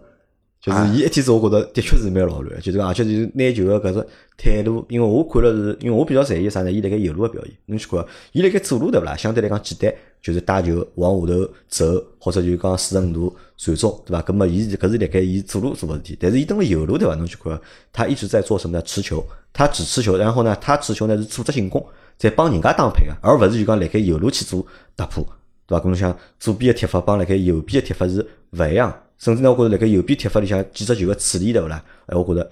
[0.63, 4.07] 就是啊伊一天子我觉着的确是蛮老卵，就是讲而且就是拿球个搿只
[4.39, 6.71] 态度，因为我看了是，因为我比较在意啥呢？
[6.71, 9.17] 伊辣盖右路个表现，侬去看，伊辣盖左路对勿啦？
[9.17, 9.93] 相对来讲简单，
[10.23, 14.23] 就是带球往下头走，或者就讲四十五度传中，对伐？
[14.23, 17.17] 搿么伊搿是辣盖伊左路做个事体，但是伊蹲辣右路对伐？
[17.17, 17.61] 侬去看，
[17.93, 18.83] 他一直在做什么呢？
[18.85, 21.85] 持球，他只持球，然后呢，他持球呢是组织进攻，
[22.17, 24.65] 在帮人家打配个，而勿是就讲辣盖右路去做
[24.97, 25.27] 突破，
[25.67, 25.85] 对伐？
[25.85, 31.83] 搿侬想左边个踢法帮辣盖右边个踢法是勿一样，甚至呢，我觉着辣盖右边踢法里向几只球个处理对勿啦？
[32.07, 32.51] 哎，我觉着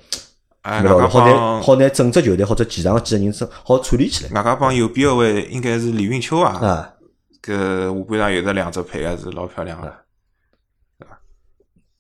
[0.63, 6.95] 哎，好外加帮拿好拿整支球队或者前场个几个人整好串联起来外加帮右边个位应该是李云秋啊，啊。
[7.43, 7.57] 搿
[7.89, 9.91] 下半场有得两只配合是老漂亮个。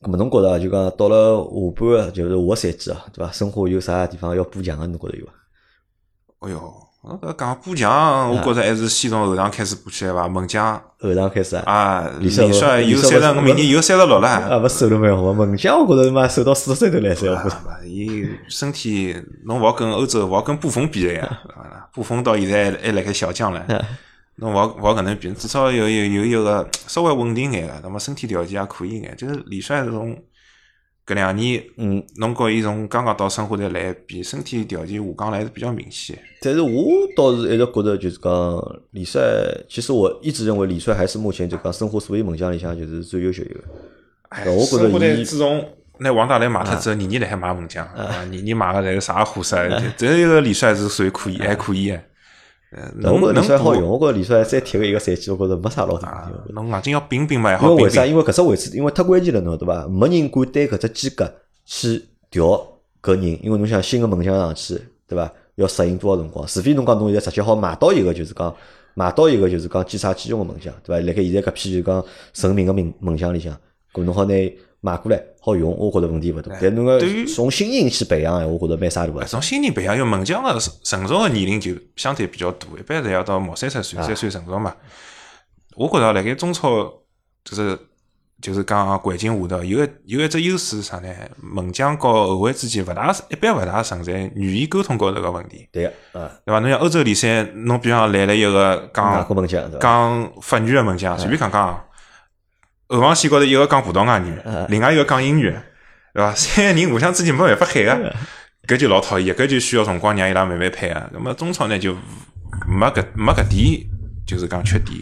[0.02, 3.32] 咁么侬觉着就讲到了下半个就是下个赛季啊，对伐？
[3.32, 4.86] 申花有啥地方要补强个？
[4.86, 5.32] 侬觉着有伐？
[6.40, 10.28] 哎哟，搿讲补强，我觉着还是先从后场开始补起来伐。
[10.28, 14.28] 门将后场开始啊，啊，李李帅帅有三十五，明年有三十六了。
[14.28, 17.50] 啊，勿瘦了蛮好，门将我觉着妈瘦到四十岁头来塞，我觉着。
[17.50, 21.24] 啊，伊身体侬勿好跟欧洲，勿好跟布冯比个呀。
[21.56, 23.62] 啊布冯到现在还辣盖小将唻，
[24.36, 29.16] 侬勿好勿好搿能比，至少有有有一个稍微稳定眼个，那么身体条件也可以眼。
[29.16, 30.14] 就是李帅这种
[31.06, 36.16] 搿两年，嗯，侬和伊从刚刚到申花队来比，身体条件下降了还是比较明显。
[36.40, 36.70] 但是我
[37.16, 39.20] 倒是一直觉得，就是讲李帅，
[39.68, 43.60] 其实我一直认为李帅还是目前就讲申花所有门将里向就是最优秀一个。
[44.28, 45.64] 哎，我觉得伊自从
[45.98, 49.56] 拿王大雷买脱之后，年年辣海买门将，啊，年年买个侪是啥货色？
[49.96, 52.00] 只有一个李帅是属于可以，还可以的。
[52.72, 58.06] 呃，但我觉着能能补李帅好用，我觉着李帅再踢个一个赛季，我觉着没啥老大啊问题。，侬硬劲要冰冰嘛，也好冰因为为啥？
[58.06, 59.88] 因为搿只位置，因为太关键了，侬对伐？
[59.88, 62.46] 没人敢对搿只间隔去调
[63.02, 65.32] 搿人，因为侬想新个门将上去，对伐？
[65.56, 66.46] 要适应多少辰光？
[66.46, 68.54] 除非侬讲侬现在直接好买到一个，就是讲
[68.94, 71.06] 买到一个就是讲兼差兼用个门将，对伐？
[71.06, 73.52] 辣盖现在搿批就是讲成名个门门将里向，
[73.92, 74.34] 搿侬好拿
[74.80, 76.56] 买过来好用，我觉着问题勿大。
[76.60, 79.24] 但侬对于个从新人去培养，哎，我觉着蛮啥大个。
[79.24, 84.74] 从新人培养，因为门将个成熟个年龄就相对比较大，一般侪要到毛三十啊岁才算成熟嘛。
[85.76, 86.92] 我觉着辣盖中超
[87.44, 87.78] 就是
[88.42, 91.08] 就是讲环境下头有个有一只优势是啥呢？
[91.42, 96.58] 门将和后卫之间勿大一般勿大存在语言沟通高头个问题，对个，嗯，对伐？
[96.60, 99.26] 侬像欧洲联赛，侬比方来了一个外讲？
[99.78, 101.84] 讲法语个门将，随便讲讲，
[102.96, 104.34] 后防线高头一个讲葡萄牙语，
[104.68, 105.54] 另外一个讲英语，
[106.12, 106.32] 对伐？
[106.34, 108.14] 三个人互相之间没办法喊个，
[108.66, 111.08] 搿就老讨厌，搿就需要辰光让伊拉慢慢配啊。
[111.12, 111.94] 那么中超呢就
[112.66, 113.86] 没搿没搿点，
[114.26, 114.98] 就是讲缺点，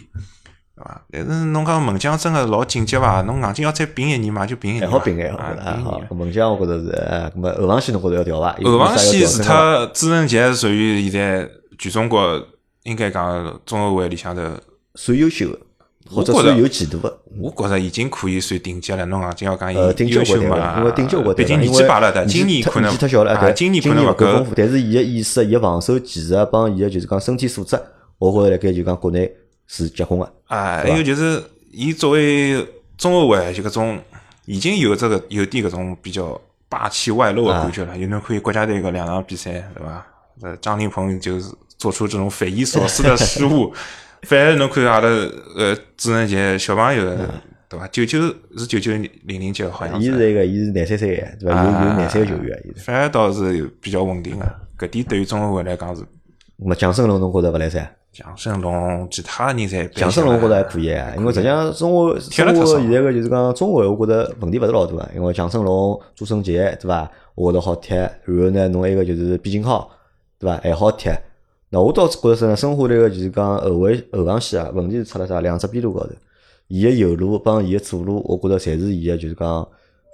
[0.75, 1.01] 对伐？
[1.11, 3.21] 但是侬讲门将真个老紧急伐？
[3.23, 8.55] 侬硬劲要再并一年嘛，就并一年嘛，还好并还好，啊，还好门将我觉着是，哎，搿么后防线侬觉着要调伐？
[8.63, 12.47] 后防线除有啥要调整伐脱朱晨杰属于现在全中国
[12.83, 14.43] 应该讲中后卫里向头。
[14.95, 15.57] 算优秀个，
[16.09, 17.19] 或者我觉着有前途个。
[17.39, 27.79] 我觉着已经可以算顶级了，侬硬劲要讲顶级优秀国嘛，因为顶级国毕竟年纪摆了的，今年可能太小了，今年可能勿够丰富，但是伊个意识、伊个防守技术啊，帮伊个就是讲身体素质，
[28.17, 29.31] 我觉着辣盖就讲国内
[29.67, 30.25] 是结棍个。
[30.47, 30.81] 啊。
[30.83, 31.41] 还有就是，
[31.71, 32.65] 伊作为
[32.97, 33.99] 中后卫，就搿种
[34.45, 37.97] 已经有这个有点搿种比较霸气外露的感觉了。
[37.97, 40.05] 有侬看国家队搿两场比赛，对伐？
[40.41, 43.73] 呃，张琳芃就是做出这种匪夷所思的失误，
[44.23, 45.07] 反而侬看阿拉
[45.55, 47.03] 呃朱晨杰小朋友，
[47.67, 47.87] 对伐？
[47.87, 48.19] 九九
[48.57, 49.09] 是九九零
[49.39, 49.99] 零级好像。
[49.99, 51.63] 伊是一个，伊是廿三岁个，对伐？
[51.63, 52.63] 有有廿三个球员。
[52.77, 56.03] 反而倒是比较稳定的，搿点对于中后卫来讲是。
[56.57, 57.89] 那么蒋胜龙侬觉着勿来三？
[58.11, 67.09] 蒋胜龙，其他人侪蒋胜龙我觉着还可以啊，因为实际上中国中国现在个就是讲中卫，我觉着问题勿是老大个，因为蒋胜龙、朱晨杰对伐？
[67.35, 69.89] 我觉着好踢，然后呢，侬一个就是毕金浩
[70.37, 70.59] 对伐？
[70.61, 71.09] 还好踢。
[71.71, 75.39] 那我倒是觉着是呢，申花队个就是讲后卫后防线啊，问题是出了啥？
[75.39, 76.09] 两只边路高头，
[76.67, 79.67] 伊个右路帮伊个左路，我觉着侪是伊个就是讲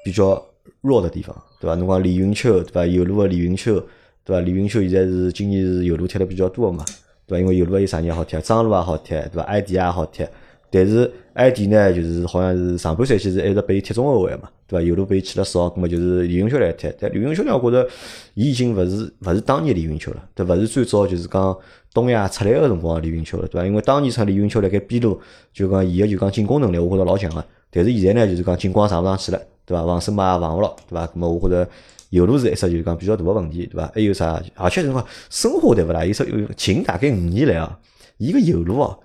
[0.03, 0.43] 比较
[0.82, 1.76] 弱的地方，对伐？
[1.76, 2.86] 侬讲李云秋，对伐？
[2.86, 3.82] 右路个李云秋，
[4.26, 4.41] 对伐？
[4.41, 6.84] 李云秋现在是今年是右路踢了比较多个嘛，
[7.26, 7.41] 对伐？
[7.41, 9.43] 因为右路还有啥人好踢，张路也好踢，对伐？
[9.43, 10.28] 艾迪也好踢，
[10.76, 14.86] 但是埃迪呢，就是好像是上半赛季是一直被伊踢中后卫嘛，对伐？
[14.86, 16.93] 右路被伊去了少，葛末就是李云秋来踢。
[16.99, 17.89] 但李云秋呢，我觉着
[18.34, 21.57] 伊已经勿是勿是当年李云秋了，对，勿是最早就是讲
[21.93, 23.65] 东亚出来个辰光李云秋了，对伐？
[23.65, 25.17] 因为当年出李云秋辣盖边路，
[25.53, 27.41] 就讲伊个就讲进攻能力，我觉着老强个。
[27.71, 29.86] 但是现在呢，就是讲进攻上勿上去了，对伐？
[29.86, 31.07] 防守嘛也防勿牢，对伐？
[31.07, 31.65] 葛末我觉着
[32.09, 33.89] 右路是一只就是讲比较大个问题，对伐？
[33.95, 34.41] 还有啥？
[34.55, 36.03] 而且辰光申花对勿啦？
[36.03, 37.80] 有只有近大概五年来啊，
[38.17, 38.99] 伊个右路哦，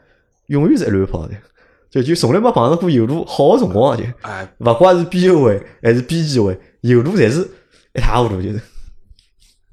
[0.47, 1.35] 永远是一乱跑的。
[1.91, 7.41] 就就从来没碰着过右路好个辰光就，哎，勿管是边后卫还是边前卫，右路侪是
[7.95, 8.61] 一塌糊涂，就是，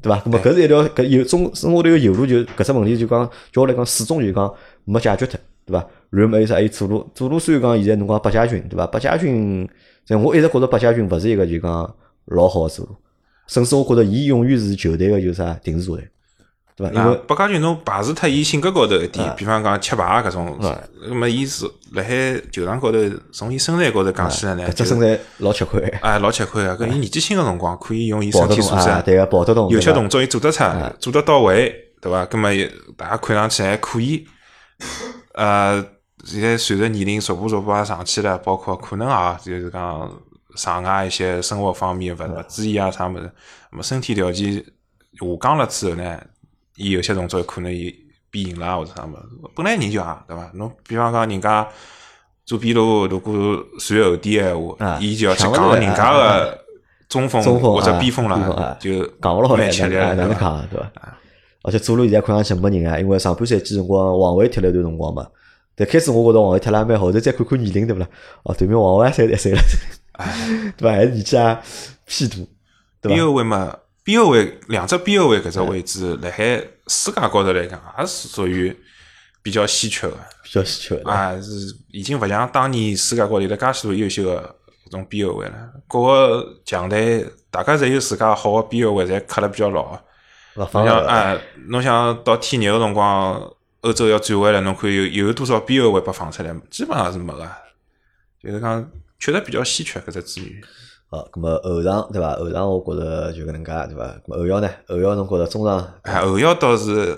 [0.02, 0.20] 对伐？
[0.22, 4.52] 咁么搿是一条搿右中申花队个右路就搿只问题就讲，叫我来讲始终就讲
[4.84, 5.88] 没解决脱，对伐？
[6.10, 6.56] 然后么还有啥？
[6.56, 8.88] 还有左路，左路虽然讲现在侬讲八家军，对伐？
[8.88, 9.70] 八家军，
[10.08, 11.96] 但我一直觉着八家军勿是一个就讲
[12.26, 12.96] 老好个左路，
[13.46, 16.10] 甚至我觉着伊永远是球队个就是啥定时炸弹，
[16.78, 16.94] 对伐？
[16.94, 20.58] 因那为八家军侬排除脱伊性格高头一点，比方讲吃牌搿种，
[21.10, 23.00] 那么伊是辣海球场高头，
[23.34, 26.78] 从伊身材高头讲起来呢，就搿只身材老吃亏，哎老吃亏个。
[26.78, 30.64] 搿伊年纪轻个辰光，可以用伊身体素质啊，，对个跑得动，有些动作伊做得出，
[31.00, 32.24] 做得到位，对伐？
[32.28, 34.28] 葛么也大家看上去还可以。
[35.34, 35.84] 呃，
[36.24, 40.12] 现在随着年龄逐步逐步也上去了，包括可能啊，就是讲
[40.56, 43.32] 场外一些生活方面勿勿注意啊啥物事，
[43.72, 44.64] 那么身体条件下
[45.42, 46.20] 降了之后呢，
[46.78, 47.94] 伊有些动作可能伊
[48.30, 49.22] 变形啦或者啥物事，
[49.56, 50.50] 本来人就啊，对伐？
[50.54, 51.68] 侬比方讲人家
[52.46, 53.34] 做边路如果
[53.80, 56.60] 传后点个闲啊话，伊就要去讲人家啊个
[57.10, 60.14] 中锋或者啊边锋了，就讲勿蛮吃力哪？
[60.14, 60.92] 能讲对伐？
[61.64, 65.28] 而且左路现在看上去没人啊，因为上半赛季辰光王伟踢了一段辰光嘛。
[65.76, 68.08] 但开始我觉着王伟踢了也蛮好，后头再看看年龄对勿啦？
[68.44, 69.60] 哦，对面王伟也三十一岁了，
[70.78, 70.92] 对伐？
[70.92, 71.58] 还是年纪也
[72.06, 72.36] 偏大，
[73.02, 73.16] 对伐？
[73.16, 73.76] 边后卫嘛，
[74.08, 78.74] 边后卫两只边后卫搿只位置，辣海世界高头来讲，也是属于
[79.44, 80.18] 比较稀缺个。
[80.42, 81.12] 比较稀缺的。
[81.12, 84.56] 啊，是已经勿像当年世界高头有得介许多优秀个
[84.86, 85.70] 搿种边后卫了。
[85.90, 90.00] 各个强队大家侪有自家好个边后卫，侪磕了比较牢。
[90.56, 91.38] 侬像哎，
[91.68, 93.52] 侬想到天热个辰光，
[93.82, 96.56] 欧洲要转会了，侬看有有多少边后卫被放出来？
[96.72, 97.46] 基本上是没个。
[98.42, 98.90] 就是讲，
[99.20, 100.62] 确实比较稀缺搿只资源。
[101.10, 102.36] 好，咁么后场对伐？
[102.36, 104.14] 后场我觉着就搿能介对伐？
[104.28, 104.70] 后腰呢？
[104.88, 107.18] 后腰侬觉着中场，哎，后腰倒是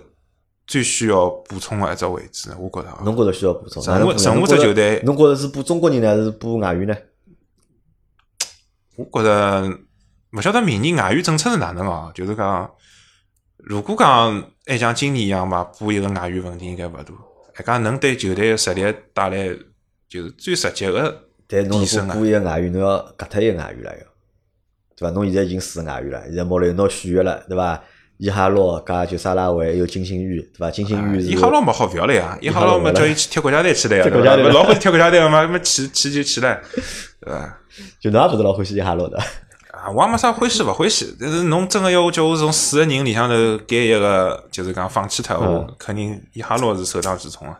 [0.67, 3.01] 最需要补充个一只位置，我觉着啊。
[3.03, 3.83] 侬觉着需要补充？
[3.83, 6.95] 任何任何只球队侬觉着是补中国人呢，还是补外援呢？
[8.95, 9.79] 我觉着
[10.33, 12.69] 勿晓得明年外援政策是哪能哦，就是讲，
[13.57, 17.05] 如果讲还像今年一样嘛，补一个外援问题应该勿大，
[17.55, 18.83] 还讲能对球队个实力
[19.15, 19.47] 带来
[20.07, 24.05] 就是最直接个但侬如果补一个外援，侬要割脱一个外援了要，
[24.95, 25.09] 对伐？
[25.15, 27.81] 侬现在已经四个外援了，现在莫雷诺续约了，对伐？
[28.17, 30.69] 伊哈洛加就沙拉维还有金星玉，对伐？
[30.69, 34.17] 金星玉是伊哈洛没好勿要了呀， 伊哈洛么叫伊去踢国家队去了呀，对伐？
[34.17, 36.61] 踢国家老欢喜踢国家队个嘛，那么去去就去了，
[37.21, 37.57] 对伐？
[37.99, 39.17] 就侬也勿是老欢喜伊哈洛的，
[39.71, 47.57] 啊，我也没啥欢喜勿欢喜，但是侬真个要我叫我从四个人里向头拣一个，就是讲放弃脱，我嗯肯定伊哈洛是首当其冲啊！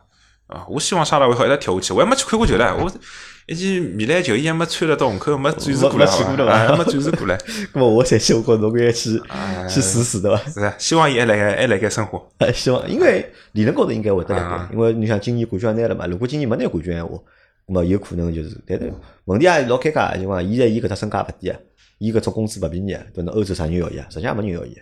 [0.48, 2.92] 啊，我希望沙拉维好一直踢下去，我还没去看过球唻，我
[3.50, 6.06] 一件米兰球衣还没穿了到门口，没展示过来，
[6.68, 7.36] 还没展示过来，
[7.74, 10.38] 那么我赛季我觉着侬应该去哎去试试，对伐？
[10.52, 12.30] 是啊，希望伊还辣盖还辣盖生活。
[12.38, 17.18] 哎，希望，因为理论高头应该会得来啊个，因为你想今年冠军也拿了嘛，如果今年没拿冠军闲话，
[17.68, 18.93] 那么有可能就是，但是
[19.26, 21.58] 问题也老尴尬，就讲现在伊搿只身价勿低啊，
[21.97, 24.06] 伊搿种工资勿便宜啊，对侬欧洲啥人要伊啊？
[24.10, 24.78] 实际上没人要伊，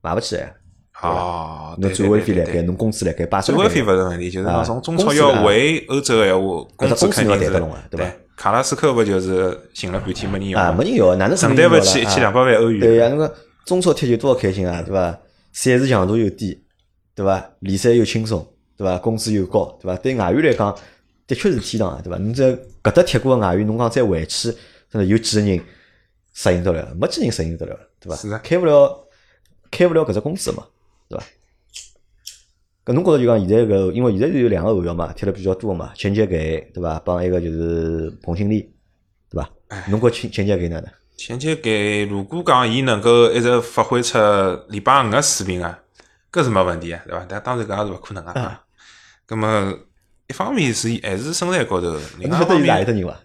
[0.00, 0.54] 买勿起来。
[1.02, 12.80] 哦，侬转会费辣盖，侬工资辣盖，摆转会费勿是问题，就是啊讲从中超要回欧洲个闲话，工资肯定是对伐卡拉斯科勿就是寻了半天没人要啊，没人要，哪能可承担勿起一千两百万欧元？
[12.80, 13.30] 对呀，侬讲
[13.64, 15.18] 中超踢球多少开心啊，对伐？
[15.52, 16.62] 赛事强度又低，
[17.14, 17.44] 对伐？
[17.60, 18.96] 联赛又轻松，对伐？
[18.98, 19.96] 工资又高，对伐？
[19.98, 20.74] 对外援来讲，
[21.26, 22.18] 的确是天堂啊，对伐？
[22.18, 22.50] 侬这
[22.82, 24.50] 搿搭踢过个外援，侬讲再回去，
[24.90, 25.60] 真的有几个人
[26.32, 26.94] 适应得了？
[26.98, 28.16] 没几个人适应得了，对伐？
[28.16, 29.08] 是啊开勿了，
[29.70, 30.64] 开勿了搿只工资嘛？
[32.86, 37.00] 搿侬觉着就讲现在搿，因为现在是有两个后腰嘛，踢了比较多嘛，钱杰给对伐？
[37.04, 38.72] 帮一个就是彭新力，
[39.28, 39.50] 对伐？
[39.88, 40.88] 侬觉钱钱杰给哪能？
[41.16, 44.16] 前期给如果讲伊能够一直发挥出
[44.68, 45.76] 礼拜五个水平啊，
[46.30, 47.26] 搿是没问题啊，对伐？
[47.28, 48.62] 但当然搿也是勿可能啊啊。
[49.26, 49.76] 葛么
[50.28, 53.20] 一方面是还是身材高头，另侬外一方面搭人伐？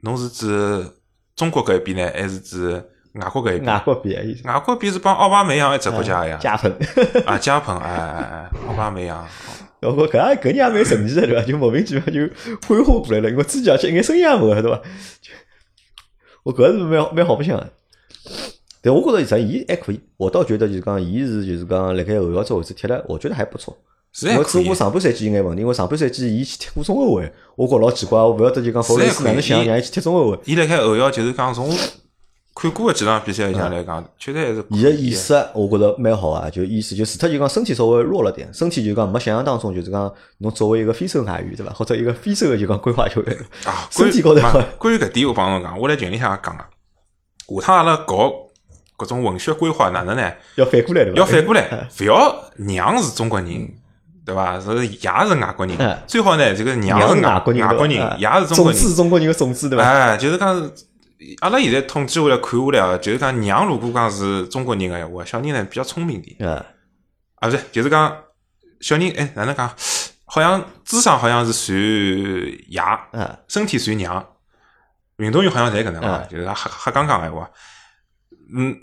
[0.00, 0.86] 侬是指
[1.34, 2.84] 中国搿一边呢，还是指
[3.14, 6.72] 外国搿一边，外国比，外国比是帮奥巴梅扬一只国家呀，加蓬。
[7.26, 9.26] 啊，加蓬，哎哎哎，奥巴梅扬，
[9.80, 11.42] 我觉搿搿人也蛮神奇的，对伐？
[11.42, 12.20] 就莫名其妙就
[12.68, 14.80] 挥霍过来了，因为之前而且一眼声音也没，对伐？
[16.44, 17.68] 我搿是蛮蛮好白相的。
[18.82, 23.76] 但我觉着实伊还可以，我倒觉得就是讲，伊是就是讲，辣盖后腰这位置踢了，我觉得还不错。
[24.12, 24.74] 是还可以我只过。
[24.74, 30.38] 上半赛季有眼问题，因为上半赛季伊去踢过中后卫，我觉老奇怪，我勿晓得就讲弗雷斯哪能想让伊去踢中后卫。
[30.44, 31.68] 伊辣盖后腰就是讲从
[32.54, 46.64] 看过的几场比赛里向来讲，确实还是可伊个以意识我觉着蛮好啊，就意思就除脱就讲身体稍微弱了点，身体就讲没想象当中就是讲侬作为一个非洲外援对伐， 或者一个非洲的就讲规划球员，啊， 身体高头关于关于搿点，我帮侬讲，我辣群里向也讲了，
[47.60, 48.32] 下趟阿拉搞
[48.98, 50.30] 搿种文学规划哪能呢？
[50.56, 51.18] 要反过来对伐？
[51.20, 53.74] 要反过来， 勿要娘是中国人，
[54.26, 54.60] 对伐？
[54.60, 58.74] 是爷是外国人嗯，最好呢，这个娘娘是是外国人，外国人，对爷是中国人。
[58.78, 59.84] 子是中国人的种子对伐？
[59.84, 60.70] 哎，就是讲，
[61.40, 66.36] 阿拉现在统计下来看下来啊，就是讲娘如果讲是中国人个闲话，小人呢比较聪明点。
[66.40, 66.54] 嗯，
[67.36, 68.16] 啊，不是，就是讲
[68.80, 69.70] 小人，哎，哪能讲？
[70.24, 72.80] 好像智商好像是算爷，
[73.12, 74.24] 嗯，身体算娘。
[75.16, 77.50] 运动员好像侪搿能啊嗯，就是瞎瞎讲讲闲话。
[78.54, 78.74] 嗯，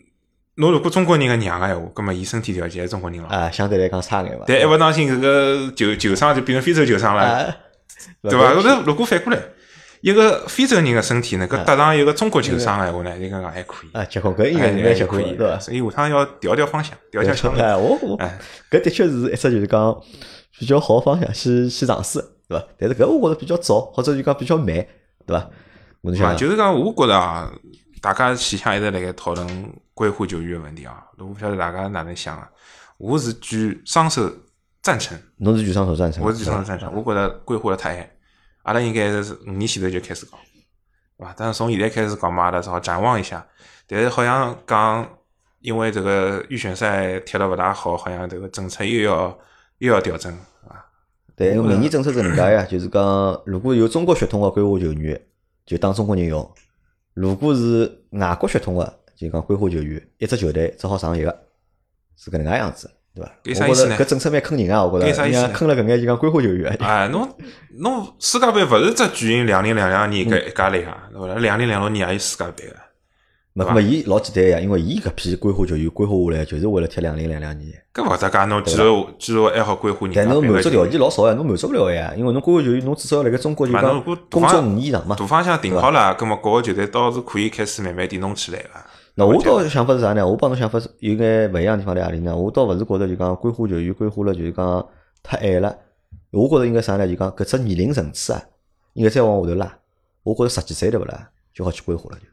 [0.55, 3.29] 侬如果中国人个娘个闲话，葛末伊身体条件还是中国人了。
[3.29, 4.43] 啊，相对来讲差眼伐？
[4.45, 7.55] 但一勿当心搿个球球商就变成非洲球商了，啊，
[8.21, 8.53] 对伐？
[8.53, 9.41] 搿头如果反过来，
[10.07, 13.89] 一个非洲人个身体能够搭上一个中国球商个闲话呢，应该讲还可以。
[13.91, 15.59] 啊，结棍，搿应该哎是蛮结棍的，可以对伐？
[15.59, 18.39] 所以下趟要调调方向，调调腔哎，我我哎
[18.71, 20.01] 搿的确是一只就是讲
[20.57, 22.65] 比较好的方向去去尝试，对伐？
[22.79, 24.67] 但是搿我觉着比较早，或者就讲比较慢，
[25.25, 25.49] 对伐？
[25.99, 27.51] 我想，就是讲，我觉着啊，
[28.01, 29.45] 大家前向一直辣盖讨论
[29.93, 32.49] 规划球员个问题啊，我不晓得大家哪能想啊。
[32.97, 34.31] 我是举双手
[34.81, 36.89] 赞成，侬是举双手赞成，我是举双手赞成。
[36.95, 38.09] 我觉着规划了太晚，
[38.67, 40.37] 阿拉应该是五年前头就开始搞，
[41.17, 41.33] 对伐？
[41.37, 43.47] 但是从现在开始搞嘛，阿拉只好展望一下。
[43.87, 45.09] 但是好像讲，
[45.59, 49.39] 因为这个预选赛踢得勿大好，好像这个政策又要
[49.77, 50.29] 又要调整
[50.67, 50.83] 啊。
[51.33, 55.17] 对，因为明年政策是搿能介呀，就是讲如果有中国血统个规划球员，
[55.65, 56.43] 就当中国人用；
[57.13, 61.45] 如果是外国血统个，就讲规划球员，一只球队只好上一个，
[62.17, 62.91] 是搿能介样子，
[63.43, 63.65] 对伐？
[63.65, 66.75] 搿啥意思呢我觉着搿政策蛮坑人啊，我觉着，搿啥意思坑了搿眼就讲规划球员。
[66.79, 67.27] 哎，侬
[67.79, 71.35] 侬世界杯勿是只举行两零两两年嗯搿一家来啊，对伐？
[71.39, 72.75] 两零两六年也有世界杯个。
[73.59, 77.73] 那么伊老简单呀，因为伊搿批规划球员规划下来，就是为了踢两零两两年。
[77.91, 78.87] 搿勿搭界，侬既然
[79.17, 85.15] 既然还好规划人家但侬满足条件老少呀，侬满足不了呀，因为侬规划球员，侬至少要辣盖中国就讲工作方五年以上嘛。
[85.17, 88.69] 大方向定好了，葛末各个球队倒是可以开始慢慢点弄起来个。
[89.19, 90.25] 那我倒想法是啥呢？
[90.27, 92.35] 我帮侬想法是有眼勿一样的地方在何里呢？
[92.35, 94.87] 我倒勿是觉着就讲规划球员规划了就是讲
[95.23, 95.75] 太晚了，
[96.29, 97.07] 我觉着应该啥呢？
[97.07, 98.41] 就讲搿只年龄层次啊，
[98.93, 99.75] 应该再往下头拉。
[100.21, 102.27] 我觉着十几岁对勿啦，就好去规划了就。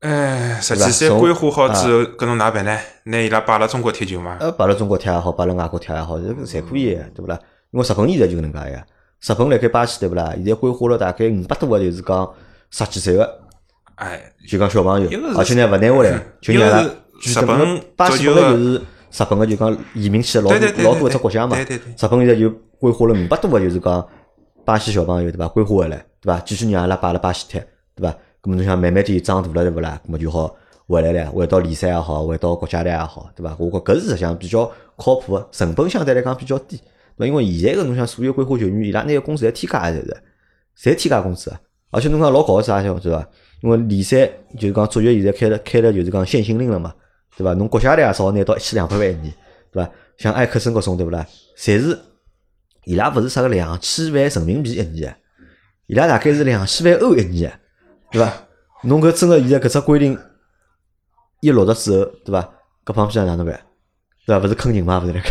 [0.00, 2.76] 哎，十几岁规划好之后，搿侬哪办呢？
[3.04, 4.38] 拿伊拉摆辣中国踢球嘛？
[4.40, 7.38] 呃，摆辣中国踢也好，摆辣外国踢也好，这个侪可以的，对勿啦？
[7.70, 8.84] 因为日本现在就搿能介呀。
[9.20, 10.32] 日本辣盖巴西对勿啦？
[10.34, 12.34] 现在规划了大概五百多个，就是讲
[12.70, 13.40] 十几岁个，
[13.96, 21.56] 哎，就讲小朋友而且呢勿拿下来，就让伊拉日本巴西足球的本来就是日本个就讲移民去了老老多一只国家嘛。
[21.58, 24.06] 日本现在就规划了五百多个，就是讲
[24.64, 25.48] 巴西小朋友对伐？
[25.48, 26.38] 规划回来对伐？
[26.40, 27.58] 继续让阿拉摆辣巴西踢
[27.94, 28.10] 对伐？
[28.42, 30.00] 咁么侬想慢慢点长大了对勿啦？
[30.06, 30.54] 咁么就好
[30.86, 33.56] 回来了，回到联赛也好，回到国家队也好，对伐？
[33.58, 36.78] 我觉搿是实际上比较靠谱个，成本相对来讲比较低。
[37.16, 41.58] 因为现在个侬想所有规划球员，伊拉拿个工资侪天价个，侪是，侪天价工资啊！
[41.92, 43.26] 而且侬讲老搞个是啥晓得伐？
[43.66, 44.24] 因为联赛
[44.56, 46.94] 就是讲足球现在开了开了就是讲限薪令了嘛，
[47.36, 47.52] 对伐？
[47.54, 49.34] 侬国家队也少拿到一千两百万一年，
[49.72, 49.90] 对伐？
[50.16, 51.26] 像埃克森搿种对勿啦？
[51.58, 51.98] 侪是
[52.84, 55.16] 伊拉勿是啥个两千万人民币一年，
[55.88, 57.58] 伊拉大概是两千万欧一年，
[58.12, 58.32] 对伐？
[58.84, 60.16] 侬搿真个现在搿只规定
[61.40, 62.48] 一落实之后，对伐？
[62.84, 63.60] 搿帮批人哪能办？
[64.26, 64.44] 对伐？
[64.44, 65.00] 勿是坑人嘛？
[65.00, 65.30] 勿是辣盖？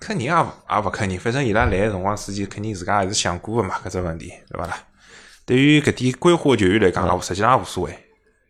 [0.00, 4.76] 坑人也勿也勿坑人，反正伊拉来个辰光之前，肯定自家也是想过个嘛，搿只问题，对伐啦？
[5.46, 7.92] 对于搿点规划球员来讲，实际上也无所谓。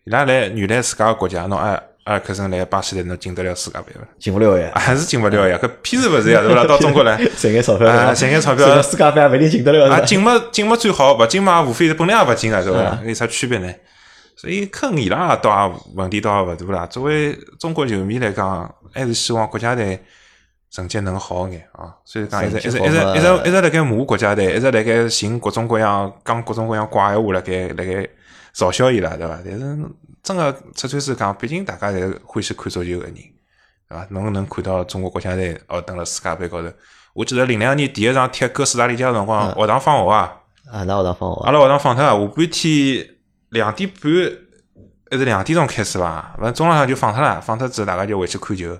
[0.05, 1.72] 伊拉来原来自家个国家，侬埃
[2.05, 4.01] 埃尔克森来巴西来，侬进得了世界杯伐？
[4.18, 5.59] 进勿了呀，还是进勿了呀？
[5.62, 6.40] 搿屁事勿是呀？
[6.40, 6.64] 对伐啦？
[6.68, 13.03] 到中国来，赚眼钞票，啊赚眼钞票世界杯也勿一定进得了，啊，进嘛进嘛最好，勿进嘛无非是本来也勿进啊，对伐啊？
[13.05, 13.70] 有啥区别呢？
[14.36, 16.86] 所以坑伊拉倒也问题倒也勿大啦。
[16.86, 19.99] 作为中国球迷来讲，还是希望国家队
[20.70, 21.94] 成绩能好眼啊。
[22.04, 28.08] 所以讲一直一直一直一直一直辣盖骂国家队，一直辣盖寻各种各样讲各种各样怪闲话辣盖辣盖
[28.54, 29.38] 嘲笑伊拉，对伐？
[29.44, 29.78] 但是
[30.22, 33.32] 真个出穿是讲，毕竟大家侪欢喜看足球个人，对
[33.90, 34.06] 伐？
[34.10, 36.68] 侬能看到中国国家队哦，登了世界杯高头。
[37.14, 40.40] 我记得零两年第一场踢哥斯达黎加个辰光，学堂放学啊，
[40.70, 43.06] 啊，那学堂放学阿拉学堂放脱啊，下半天
[43.50, 44.12] 两点半
[45.10, 48.76] 还是两点钟开始伐，反正中浪向就放脱了，放脱之后大家就回去看球，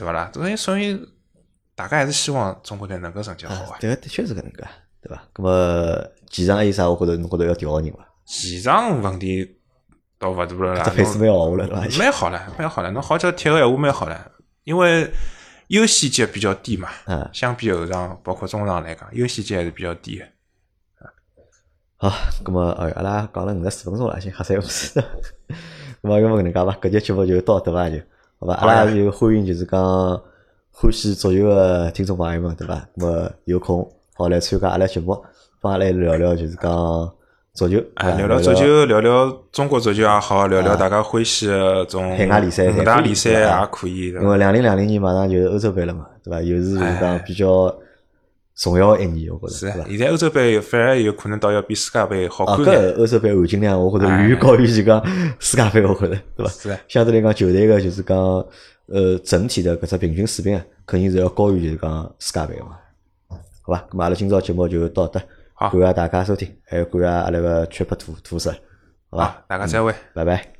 [0.00, 0.30] 对伐啦？
[0.32, 0.98] 所以所以
[1.74, 3.76] 大家还是希望中国队能够成绩好啊。
[3.78, 4.66] 这个的确是搿能介，
[5.02, 5.22] 对伐？
[5.34, 6.88] 咁么前场还有啥？
[6.88, 7.98] 我觉着侬觉着要调个人伐？
[8.24, 9.58] 前场问题
[10.18, 11.98] 倒勿大了啦，这配置蛮好了，对伐？
[11.98, 12.90] 蛮好了，蛮好了。
[12.92, 14.32] 侬好叫踢个闲话蛮好了，
[14.64, 15.10] 因为
[15.68, 16.88] 优先级比较低嘛。
[17.06, 20.24] 嗯，相比后场包括中场来讲，优先级还是比较低个。
[21.96, 22.10] 好，
[22.42, 24.98] 咁么哎，阿拉讲了五十四分钟了，已经黑三胡四。
[24.98, 25.04] 咁
[26.08, 26.72] 么要么搿能介伐？
[26.80, 27.90] 搿节节目就到迭伐？
[27.90, 27.96] 就
[28.40, 28.54] 好吧？
[28.54, 29.78] 阿拉就欢迎就是讲
[30.72, 32.74] 欢喜足球个听众朋友们，对伐？
[32.96, 35.22] 咁么有空好来参加阿拉节目，
[35.60, 37.12] 帮阿拉聊聊就是讲
[37.52, 44.06] 足球，哎，聊聊聊足球，聊聊中国足球也好，聊聊大家欢喜个种海外联赛五大联赛也可以。
[44.08, 46.40] 因为两零两零年马上就是欧洲杯了嘛，对伐？
[46.40, 47.70] 又是就是讲比较
[48.60, 49.76] 重要个一年，我觉着，对伐？
[49.76, 52.94] 是吧现在欧洲杯反而有可能倒要比世界杯好啊，看眼。
[52.94, 55.02] 搿欧洲杯含金量，我觉着远远高于就讲
[55.40, 56.52] 世界杯，我觉着，对伐？
[56.52, 58.18] 是啊相对来讲，球队个就是讲，
[58.86, 62.76] 呃，整体的搿只平均水平啊，肯定是要高于就是讲世界杯个嘛，
[63.62, 63.86] 好吧？
[63.90, 65.18] 咁么阿拉今朝节目就到这，
[65.54, 68.50] 好感谢大家收听，还有感谢阿拉个 Trip 土土色，
[69.08, 69.24] 好伐？
[69.24, 69.94] 好，大家再会。
[70.12, 70.59] 拜拜。